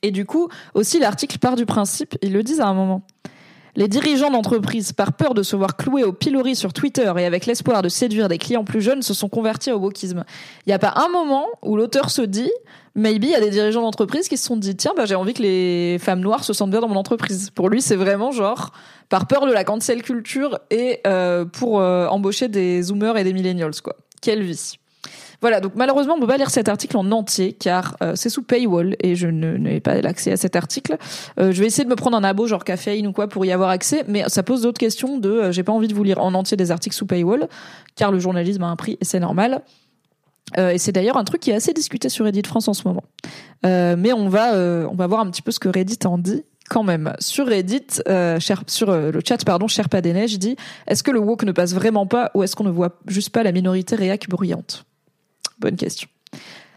[0.03, 3.03] Et du coup, aussi, l'article part du principe, ils le disent à un moment.
[3.75, 7.47] Les dirigeants d'entreprise, par peur de se voir cloués au pilori sur Twitter et avec
[7.47, 10.25] l'espoir de séduire des clients plus jeunes, se sont convertis au wokisme.
[10.67, 12.51] Il n'y a pas un moment où l'auteur se dit,
[12.95, 15.33] maybe il y a des dirigeants d'entreprise qui se sont dit, tiens, bah, j'ai envie
[15.33, 17.49] que les femmes noires se sentent bien dans mon entreprise.
[17.49, 18.73] Pour lui, c'est vraiment genre,
[19.09, 23.33] par peur de la cancel culture et euh, pour euh, embaucher des zoomers et des
[23.33, 23.97] millennials, quoi.
[24.21, 24.77] Quelle vie.
[25.43, 28.45] Voilà, donc malheureusement, on peut pas lire cet article en entier car euh, c'est sous
[28.45, 30.97] paywall et je n'ai pas l'accès à cet article.
[31.41, 33.51] Euh, je vais essayer de me prendre un abo genre caféine ou quoi pour y
[33.51, 36.23] avoir accès, mais ça pose d'autres questions de euh, j'ai pas envie de vous lire
[36.23, 37.49] en entier des articles sous paywall
[37.97, 39.63] car le journalisme a un prix et c'est normal.
[40.57, 43.03] et c'est d'ailleurs un truc qui est assez discuté sur Reddit France en ce moment.
[43.65, 44.55] mais on va
[44.89, 47.13] on va voir un petit peu ce que Reddit en dit quand même.
[47.19, 48.01] Sur Reddit,
[48.39, 51.75] cher, sur le chat, pardon, Sherpa des Neiges dit Est-ce que le woke ne passe
[51.75, 54.87] vraiment pas ou est-ce qu'on ne voit juste pas la minorité réac bruyante?
[55.63, 56.09] Bonne question.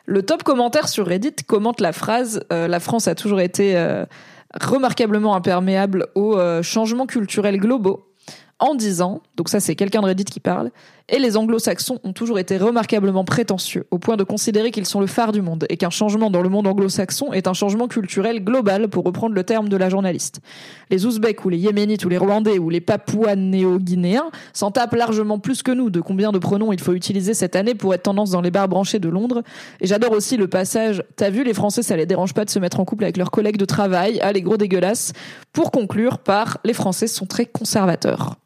[0.05, 4.05] Le top commentaire sur Reddit commente la phrase euh, La France a toujours été euh,
[4.53, 8.07] remarquablement imperméable aux euh, changements culturels globaux
[8.60, 10.72] en disant, donc ça c'est quelqu'un de Reddit qui parle,
[11.08, 15.08] et les anglo-saxons ont toujours été remarquablement prétentieux, au point de considérer qu'ils sont le
[15.08, 18.88] phare du monde, et qu'un changement dans le monde anglo-saxon est un changement culturel global,
[18.88, 20.39] pour reprendre le terme de la journaliste.
[20.89, 25.62] Les Ouzbeks ou les Yéménites ou les Rwandais ou les Papouas-néo-guinéens s'en tapent largement plus
[25.62, 28.41] que nous de combien de pronoms il faut utiliser cette année pour être tendance dans
[28.41, 29.43] les bars branchés de Londres.
[29.82, 32.60] Et j'adore aussi le passage, t'as vu, les Français, ça les dérange pas de se
[32.60, 35.14] mettre en couple avec leurs collègues de travail, ah les gros dégueulasses,
[35.53, 38.38] pour conclure par les Français sont très conservateurs.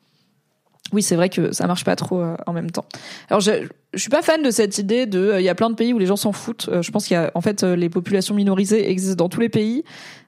[0.92, 2.86] Oui, c'est vrai que ça marche pas trop euh, en même temps.
[3.30, 3.68] Alors, je
[3.98, 6.06] suis pas fan de cette idée de il y a plein de pays où les
[6.06, 6.70] gens s'en foutent.
[6.82, 9.84] je pense qu'il y a en fait les populations minorisées existent dans tous les pays.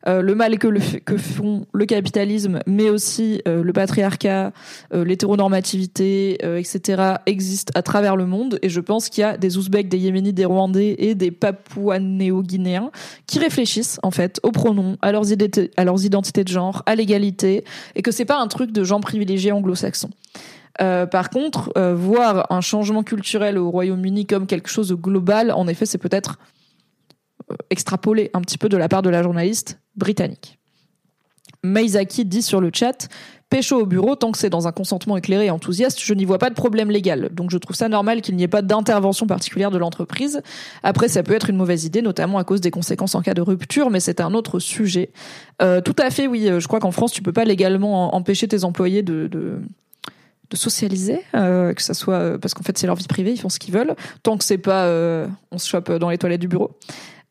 [0.07, 4.51] le mal que, le, que font le capitalisme, mais aussi le patriarcat,
[4.91, 7.17] l'hétéronormativité, etc.
[7.27, 8.57] existent à travers le monde.
[8.63, 12.89] Et je pense qu'il y a des Ouzbeks, des Yéménites, des Rwandais et des Papouas-néo-guinéens
[13.27, 15.25] qui réfléchissent en fait aux pronoms, à leurs,
[15.77, 17.63] à leurs identités de genre, à l'égalité,
[17.95, 20.09] et que c'est pas un truc de gens privilégiés anglo-saxons.
[20.79, 25.51] Euh, par contre, euh, voir un changement culturel au Royaume-Uni comme quelque chose de global,
[25.51, 26.39] en effet, c'est peut-être
[27.51, 30.59] euh, extrapolé un petit peu de la part de la journaliste britannique.
[31.63, 33.07] Meizaki dit sur le chat
[33.49, 36.37] Pécho au bureau, tant que c'est dans un consentement éclairé et enthousiaste, je n'y vois
[36.37, 37.29] pas de problème légal.
[37.33, 40.41] Donc je trouve ça normal qu'il n'y ait pas d'intervention particulière de l'entreprise.
[40.83, 43.41] Après, ça peut être une mauvaise idée, notamment à cause des conséquences en cas de
[43.41, 45.11] rupture, mais c'est un autre sujet.
[45.59, 46.49] tout à fait, oui.
[46.59, 49.59] Je crois qu'en France, tu peux pas légalement empêcher tes employés de de
[50.57, 53.49] socialiser, euh, que ça soit euh, parce qu'en fait c'est leur vie privée, ils font
[53.49, 56.47] ce qu'ils veulent, tant que c'est pas euh, on se chope dans les toilettes du
[56.47, 56.71] bureau.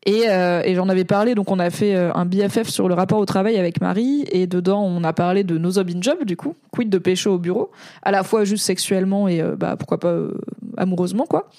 [0.07, 3.25] Et, et j'en avais parlé, donc on a fait un BFF sur le rapport au
[3.27, 6.89] travail avec Marie, et dedans on a parlé de nos in job du coup, quid
[6.89, 7.69] de pécho au bureau,
[8.01, 10.17] à la fois juste sexuellement et bah pourquoi pas
[10.75, 11.51] amoureusement quoi.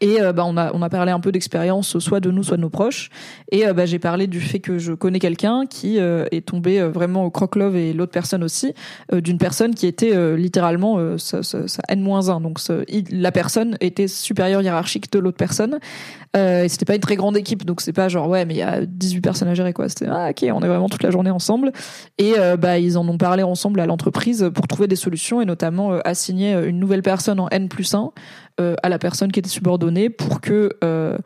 [0.00, 2.56] Et euh, bah, on, a, on a parlé un peu d'expérience, soit de nous, soit
[2.56, 3.10] de nos proches.
[3.50, 6.82] Et euh, bah, j'ai parlé du fait que je connais quelqu'un qui euh, est tombé
[6.82, 8.74] vraiment au croque-love et l'autre personne aussi,
[9.12, 11.38] d'une personne qui était littéralement sa,
[11.88, 12.42] N-1.
[12.42, 12.58] Donc
[13.10, 15.78] la personne était supérieure hiérarchique de l'autre personne.
[16.34, 18.62] Et c'était pas une très grande équipe, donc c'est pas genre ouais, mais il y
[18.62, 19.88] a 18 personnes à gérer quoi.
[19.88, 21.72] C'était ah ok, on est vraiment toute la journée ensemble.
[22.18, 25.92] Et bah ils en ont parlé ensemble à l'entreprise pour trouver des solutions et notamment
[26.04, 28.10] assigner une nouvelle personne en N plus 1
[28.60, 31.18] euh, à la personne qui était subordonnée pour que euh,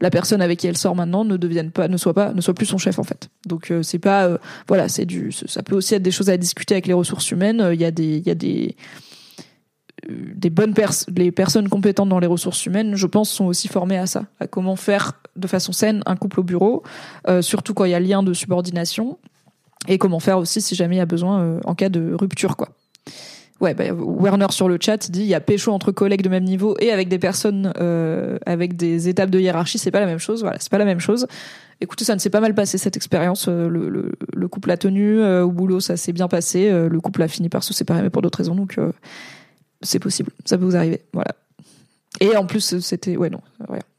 [0.00, 2.52] la personne avec qui elle sort maintenant ne devienne pas, ne soit pas, ne soit
[2.52, 3.30] plus son chef en fait.
[3.46, 4.38] Donc euh, c'est pas,
[4.68, 7.70] voilà, c'est du, ça peut aussi être des choses à discuter avec les ressources humaines.
[7.72, 8.76] Il y a des, il y a des
[10.08, 10.74] des bonnes
[11.16, 14.46] les personnes compétentes dans les ressources humaines, je pense, sont aussi formées à ça, à
[14.46, 16.82] comment faire de façon saine un couple au bureau,
[17.40, 19.18] surtout quand il y a lien de subordination,
[19.88, 22.68] et comment faire aussi si jamais il y a besoin en cas de rupture, quoi.
[23.60, 26.44] Ouais, bah, Werner sur le chat dit il y a pécho entre collègues de même
[26.44, 30.18] niveau et avec des personnes euh, avec des étapes de hiérarchie, c'est pas la même
[30.18, 30.42] chose.
[30.42, 31.26] Voilà, c'est pas la même chose.
[31.80, 33.46] Écoutez, ça ne s'est pas mal passé cette expérience.
[33.48, 36.68] Euh, le, le, le, couple a tenu euh, au boulot, ça s'est bien passé.
[36.68, 38.54] Euh, le couple a fini par se séparer, mais pour d'autres raisons.
[38.54, 38.78] Donc
[39.84, 41.02] c'est possible, ça peut vous arriver.
[41.12, 41.34] Voilà.
[42.20, 43.40] Et en plus, c'était ouais non,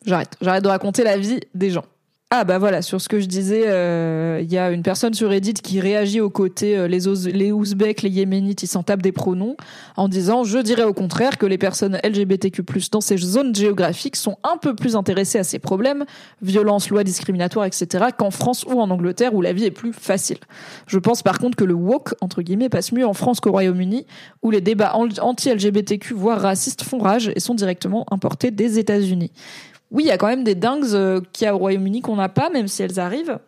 [0.06, 1.86] j'arrête, j'arrête de raconter la vie des gens.
[2.32, 5.30] Ah bah voilà, sur ce que je disais, il euh, y a une personne sur
[5.30, 7.02] Reddit qui réagit aux côtés euh, les,
[7.32, 9.56] les Ouzbeks, les Yéménites, ils s'en tapent des pronoms
[9.96, 14.38] en disant je dirais au contraire que les personnes LGBTQ+ dans ces zones géographiques sont
[14.44, 16.04] un peu plus intéressées à ces problèmes,
[16.42, 18.06] violences, lois discriminatoires, etc.
[18.18, 20.40] qu'en France ou en Angleterre où la vie est plus facile.
[20.88, 24.08] Je pense par contre que le woke entre guillemets passe mieux en France qu'au Royaume-Uni
[24.42, 29.32] où les débats anti-LGBTQ voire racistes font rage et sont directement importés des États-Unis
[29.92, 32.16] oui, il y a quand même des dingues euh, qu'il y a au Royaume-Uni qu'on
[32.16, 33.40] n'a pas, même si elles arrivent.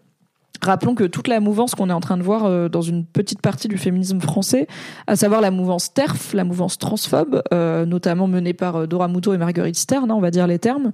[0.60, 3.42] Rappelons que toute la mouvance qu'on est en train de voir euh, dans une petite
[3.42, 4.68] partie du féminisme français,
[5.06, 9.38] à savoir la mouvance TERF, la mouvance transphobe, euh, notamment menée par Dora Muto et
[9.38, 10.92] Marguerite Stern, hein, on va dire les termes,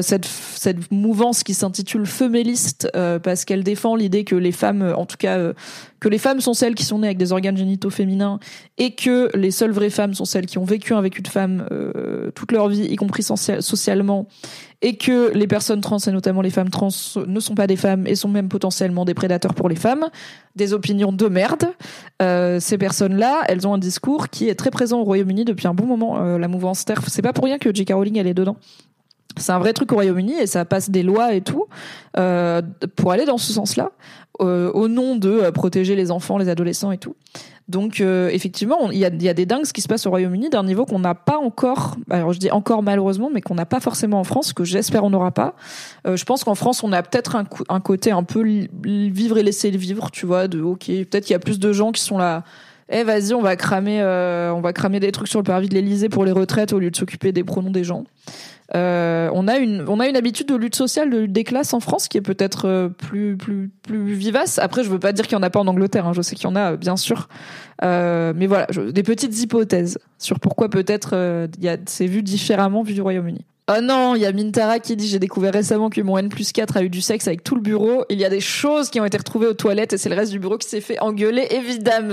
[0.00, 2.90] cette, cette mouvance qui s'intitule Feméliste
[3.22, 5.52] parce qu'elle défend l'idée que les femmes, en tout cas
[6.04, 8.38] que les femmes sont celles qui sont nées avec des organes génitaux féminins
[8.76, 11.66] et que les seules vraies femmes sont celles qui ont vécu un vécu de femme
[11.72, 14.26] euh, toute leur vie, y compris socialement,
[14.84, 16.90] et que les personnes trans et notamment les femmes trans
[17.26, 20.10] ne sont pas des femmes et sont même potentiellement des prédateurs pour les femmes,
[20.56, 21.70] des opinions de merde.
[22.20, 25.72] Euh, ces personnes-là, elles ont un discours qui est très présent au Royaume-Uni depuis un
[25.72, 26.18] bon moment.
[26.18, 27.94] Euh, la mouvance TERF, c'est pas pour rien que J.K.
[27.94, 28.58] Rowling elle est dedans.
[29.38, 31.64] C'est un vrai truc au Royaume-Uni et ça passe des lois et tout
[32.18, 32.60] euh,
[32.94, 33.90] pour aller dans ce sens-là,
[34.38, 37.16] au nom de protéger les enfants, les adolescents et tout.
[37.68, 40.50] Donc euh, effectivement, il y a, y a, des dingues qui se passent au Royaume-Uni
[40.50, 41.96] d'un niveau qu'on n'a pas encore.
[42.10, 45.10] Alors je dis encore malheureusement, mais qu'on n'a pas forcément en France, que j'espère on
[45.10, 45.54] n'aura pas.
[46.06, 48.44] Euh, je pense qu'en France, on a peut-être un, un, côté un peu
[48.82, 51.72] vivre et laisser le vivre, tu vois, de ok, peut-être qu'il y a plus de
[51.72, 52.44] gens qui sont là
[52.90, 55.74] eh vas-y, on va cramer, euh, on va cramer des trucs sur le parvis de
[55.74, 58.04] l'Elysée pour les retraites au lieu de s'occuper des pronoms des gens.
[58.74, 61.74] Euh, on a une, on a une habitude de lutte sociale, de lutte des classes
[61.74, 64.58] en France qui est peut-être euh, plus, plus, plus vivace.
[64.58, 66.06] Après, je veux pas dire qu'il y en a pas en Angleterre.
[66.06, 66.12] Hein.
[66.14, 67.28] Je sais qu'il y en a, bien sûr.
[67.82, 72.82] Euh, mais voilà, des petites hypothèses sur pourquoi peut-être il y a, c'est vu différemment
[72.82, 73.44] vu du Royaume-Uni.
[73.70, 76.52] Oh non, il y a Mintara qui dit j'ai découvert récemment que mon N plus
[76.52, 78.04] 4 a eu du sexe avec tout le bureau.
[78.10, 80.32] Il y a des choses qui ont été retrouvées aux toilettes et c'est le reste
[80.32, 82.12] du bureau qui s'est fait engueuler, évidemment.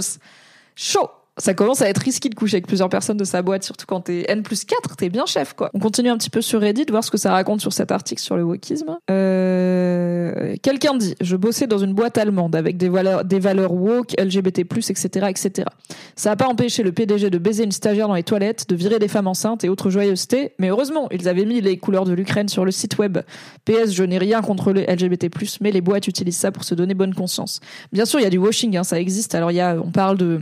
[0.76, 3.86] Chaud ça commence à être risqué de coucher avec plusieurs personnes de sa boîte, surtout
[3.88, 5.70] quand t'es N plus 4, t'es bien chef, quoi.
[5.74, 8.22] On continue un petit peu sur Reddit, voir ce que ça raconte sur cet article
[8.22, 8.98] sur le wokisme.
[9.10, 10.56] Euh...
[10.62, 14.60] Quelqu'un dit, je bossais dans une boîte allemande avec des valeurs, des valeurs woke, LGBT+,
[14.62, 15.68] etc., etc.
[16.16, 19.00] Ça a pas empêché le PDG de baiser une stagiaire dans les toilettes, de virer
[19.00, 22.50] des femmes enceintes et autres joyeusetés, mais heureusement, ils avaient mis les couleurs de l'Ukraine
[22.50, 23.20] sur le site web.
[23.66, 25.30] PS, je n'ai rien contre les LGBT+,
[25.62, 27.62] mais les boîtes utilisent ça pour se donner bonne conscience.
[27.94, 29.34] Bien sûr, il y a du washing, hein, ça existe.
[29.34, 30.42] Alors, y a, on parle de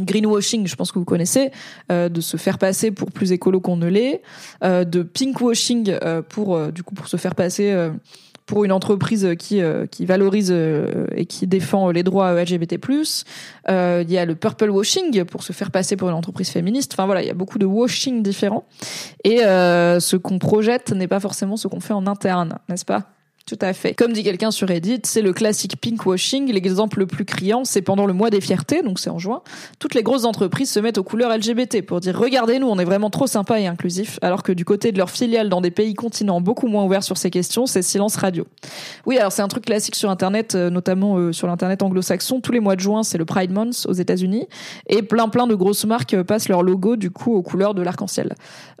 [0.00, 1.50] greenwashing, je pense que vous connaissez,
[1.90, 4.22] euh, de se faire passer pour plus écolo qu'on ne l'est,
[4.64, 7.90] euh, de pinkwashing euh, pour euh, du coup pour se faire passer euh,
[8.46, 10.50] pour une entreprise qui euh, qui valorise
[11.14, 12.78] et qui défend les droits LGBT+.
[13.68, 16.92] Il y a le purple washing pour se faire passer pour une entreprise féministe.
[16.94, 18.64] Enfin voilà, il y a beaucoup de washing différents.
[19.24, 23.17] Et ce qu'on projette n'est pas forcément ce qu'on fait en interne, n'est-ce pas?
[23.48, 23.94] Tout à fait.
[23.94, 26.52] Comme dit quelqu'un sur Reddit, c'est le classique pinkwashing.
[26.52, 29.40] L'exemple le plus criant, c'est pendant le mois des fiertés, donc c'est en juin.
[29.78, 33.08] Toutes les grosses entreprises se mettent aux couleurs LGBT pour dire regardez-nous, on est vraiment
[33.08, 36.42] trop sympa et inclusif, alors que du côté de leurs filiales dans des pays continents
[36.42, 38.46] beaucoup moins ouverts sur ces questions, c'est silence radio.
[39.06, 42.42] Oui, alors c'est un truc classique sur Internet, euh, notamment euh, sur l'internet anglo-saxon.
[42.42, 44.46] Tous les mois de juin, c'est le Pride Month aux États-Unis,
[44.88, 47.80] et plein plein de grosses marques euh, passent leur logo du coup aux couleurs de
[47.80, 48.34] l'arc-en-ciel,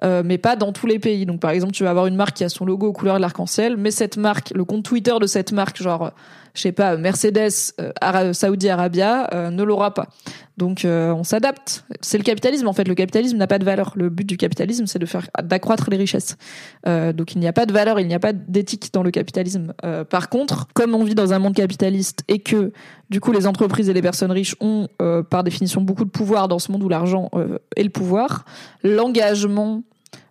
[0.04, 1.24] euh, mais pas dans tous les pays.
[1.24, 3.22] Donc par exemple, tu vas avoir une marque qui a son logo aux couleurs de
[3.22, 6.12] l'arc-en-ciel, mais cette marque le compte Twitter de cette marque, genre,
[6.58, 10.08] je sais pas, Mercedes, euh, Saudi Arabia, euh, ne l'aura pas.
[10.56, 11.84] Donc euh, on s'adapte.
[12.00, 12.88] C'est le capitalisme en fait.
[12.88, 13.92] Le capitalisme n'a pas de valeur.
[13.94, 16.36] Le but du capitalisme, c'est de faire d'accroître les richesses.
[16.84, 19.72] Donc il n'y a pas de valeur, il n'y a pas d'éthique dans le capitalisme.
[20.10, 22.72] Par contre, comme on vit dans un monde capitaliste et que
[23.08, 24.88] du coup les entreprises et les personnes riches ont
[25.30, 27.30] par définition beaucoup de pouvoir dans ce monde où l'argent
[27.76, 28.44] est le pouvoir,
[28.82, 29.84] l'engagement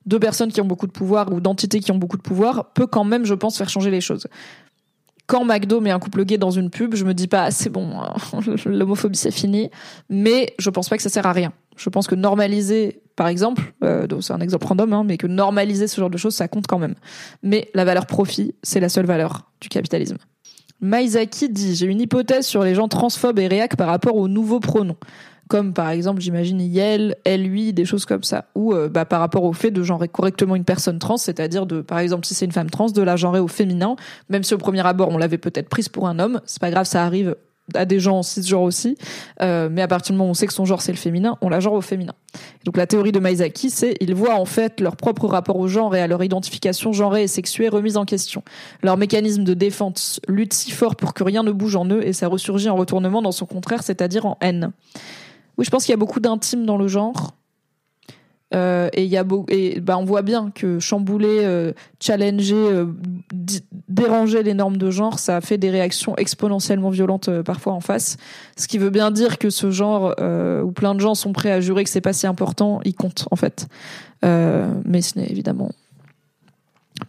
[0.07, 2.87] de personnes qui ont beaucoup de pouvoir ou d'entités qui ont beaucoup de pouvoir peut
[2.87, 4.27] quand même, je pense, faire changer les choses.
[5.27, 7.69] Quand McDo met un couple gay dans une pub, je me dis pas ah, c'est
[7.69, 7.91] bon,
[8.65, 9.69] l'homophobie c'est fini,
[10.09, 11.51] mais je pense pas que ça sert à rien.
[11.75, 15.87] Je pense que normaliser, par exemple, euh, c'est un exemple random, hein, mais que normaliser
[15.87, 16.95] ce genre de choses, ça compte quand même.
[17.43, 20.17] Mais la valeur profit, c'est la seule valeur du capitalisme.
[20.79, 24.61] Maizaki dit J'ai une hypothèse sur les gens transphobes et réac par rapport aux nouveaux
[24.61, 24.97] pronoms
[25.47, 29.19] comme par exemple j'imagine Yel, elle, lui, des choses comme ça, ou euh, bah, par
[29.19, 32.45] rapport au fait de genrer correctement une personne trans, c'est-à-dire de, par exemple si c'est
[32.45, 33.95] une femme trans, de la genrer au féminin,
[34.29, 36.85] même si au premier abord on l'avait peut-être prise pour un homme, c'est pas grave,
[36.85, 37.35] ça arrive
[37.73, 38.97] à des gens en cisgenre aussi,
[39.41, 41.37] euh, mais à partir du moment où on sait que son genre c'est le féminin,
[41.41, 42.13] on la genre au féminin.
[42.63, 45.95] Donc la théorie de Maizaki, c'est ils voient en fait leur propre rapport au genre
[45.95, 48.43] et à leur identification genrée et sexuée remise en question.
[48.83, 52.13] Leur mécanisme de défense lutte si fort pour que rien ne bouge en eux et
[52.13, 54.71] ça ressurgit en retournement dans son contraire, c'est-à-dire en haine.
[55.57, 57.33] Oui, je pense qu'il y a beaucoup d'intimes dans le genre.
[58.55, 62.85] Euh, et y a et bah on voit bien que chambouler, euh, challenger, euh,
[63.89, 68.15] déranger les normes de genre, ça fait des réactions exponentiellement violentes parfois en face.
[68.55, 70.15] Ce qui veut bien dire que ce genre
[70.63, 73.27] où plein de gens sont prêts à jurer que c'est pas si important, il compte
[73.31, 73.67] en fait.
[74.23, 75.71] mais ce n'est évidemment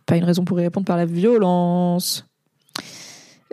[0.07, 2.27] pas une raison pour y répondre par la violence.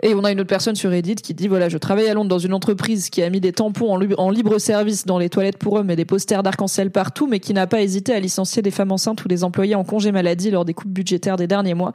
[0.02, 2.28] Et on a une autre personne sur Reddit qui dit voilà, je travaille à Londres
[2.28, 5.74] dans une entreprise qui a mis des tampons en, libre service dans les toilettes pour
[5.74, 8.92] hommes et des posters d'arc-en-ciel partout, mais qui n'a pas hésité à licencier des femmes
[8.92, 11.92] enceintes ou des employés en congé maladie lors des coupes budgétaires des derniers mois.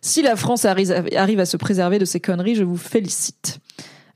[0.00, 3.58] Si la France arrive, arrive à se préserver de ces conneries, je vous félicite.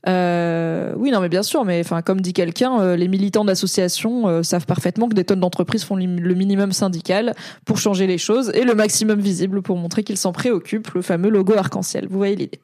[0.07, 4.27] Euh, oui, non, mais bien sûr, mais enfin, comme dit quelqu'un, euh, les militants d'associations
[4.27, 8.51] euh, savent parfaitement que des tonnes d'entreprises font le minimum syndical pour changer les choses
[8.55, 12.07] et le maximum visible pour montrer qu'ils s'en préoccupent, le fameux logo arc-en-ciel.
[12.09, 12.59] Vous voyez l'idée.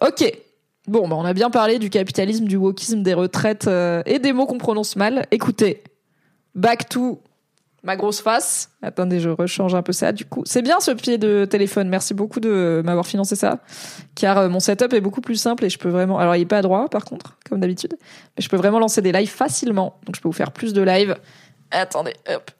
[0.00, 0.32] Ok.
[0.88, 4.32] Bon, bah on a bien parlé du capitalisme, du wokisme, des retraites euh, et des
[4.32, 5.26] mots qu'on prononce mal.
[5.30, 5.84] Écoutez,
[6.54, 7.22] back to
[7.84, 8.70] ma grosse face.
[8.82, 10.42] Attendez, je rechange un peu ça du coup.
[10.44, 11.88] C'est bien ce pied de téléphone.
[11.88, 13.60] Merci beaucoup de m'avoir financé ça.
[14.14, 16.18] Car euh, mon setup est beaucoup plus simple et je peux vraiment...
[16.18, 17.96] Alors il est pas droit par contre, comme d'habitude.
[18.36, 20.00] Mais je peux vraiment lancer des lives facilement.
[20.06, 21.16] Donc je peux vous faire plus de lives.
[21.70, 22.50] Attendez, hop.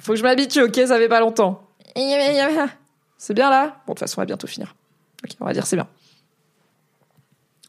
[0.00, 1.62] Faut que je m'habitue, ok Ça fait pas longtemps.
[3.16, 3.82] C'est bien là?
[3.86, 4.76] Bon, de toute façon, on va bientôt finir.
[5.24, 5.88] Ok, on va dire c'est bien.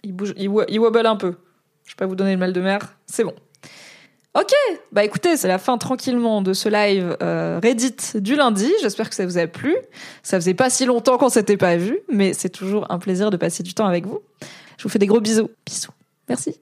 [0.04, 1.36] Il bouge, il, wobble un peu.
[1.86, 2.80] Je vais pas vous donner le mal de mer.
[3.06, 3.34] C'est bon.
[4.36, 4.54] Ok,
[4.92, 8.72] bah écoutez, c'est la fin tranquillement de ce live euh, Reddit du lundi.
[8.82, 9.76] J'espère que ça vous a plu.
[10.22, 13.38] Ça faisait pas si longtemps qu'on s'était pas vu, mais c'est toujours un plaisir de
[13.38, 14.22] passer du temps avec vous.
[14.78, 15.50] Je vous fais des gros bisous.
[15.66, 15.92] Bisous.
[16.28, 16.62] Merci.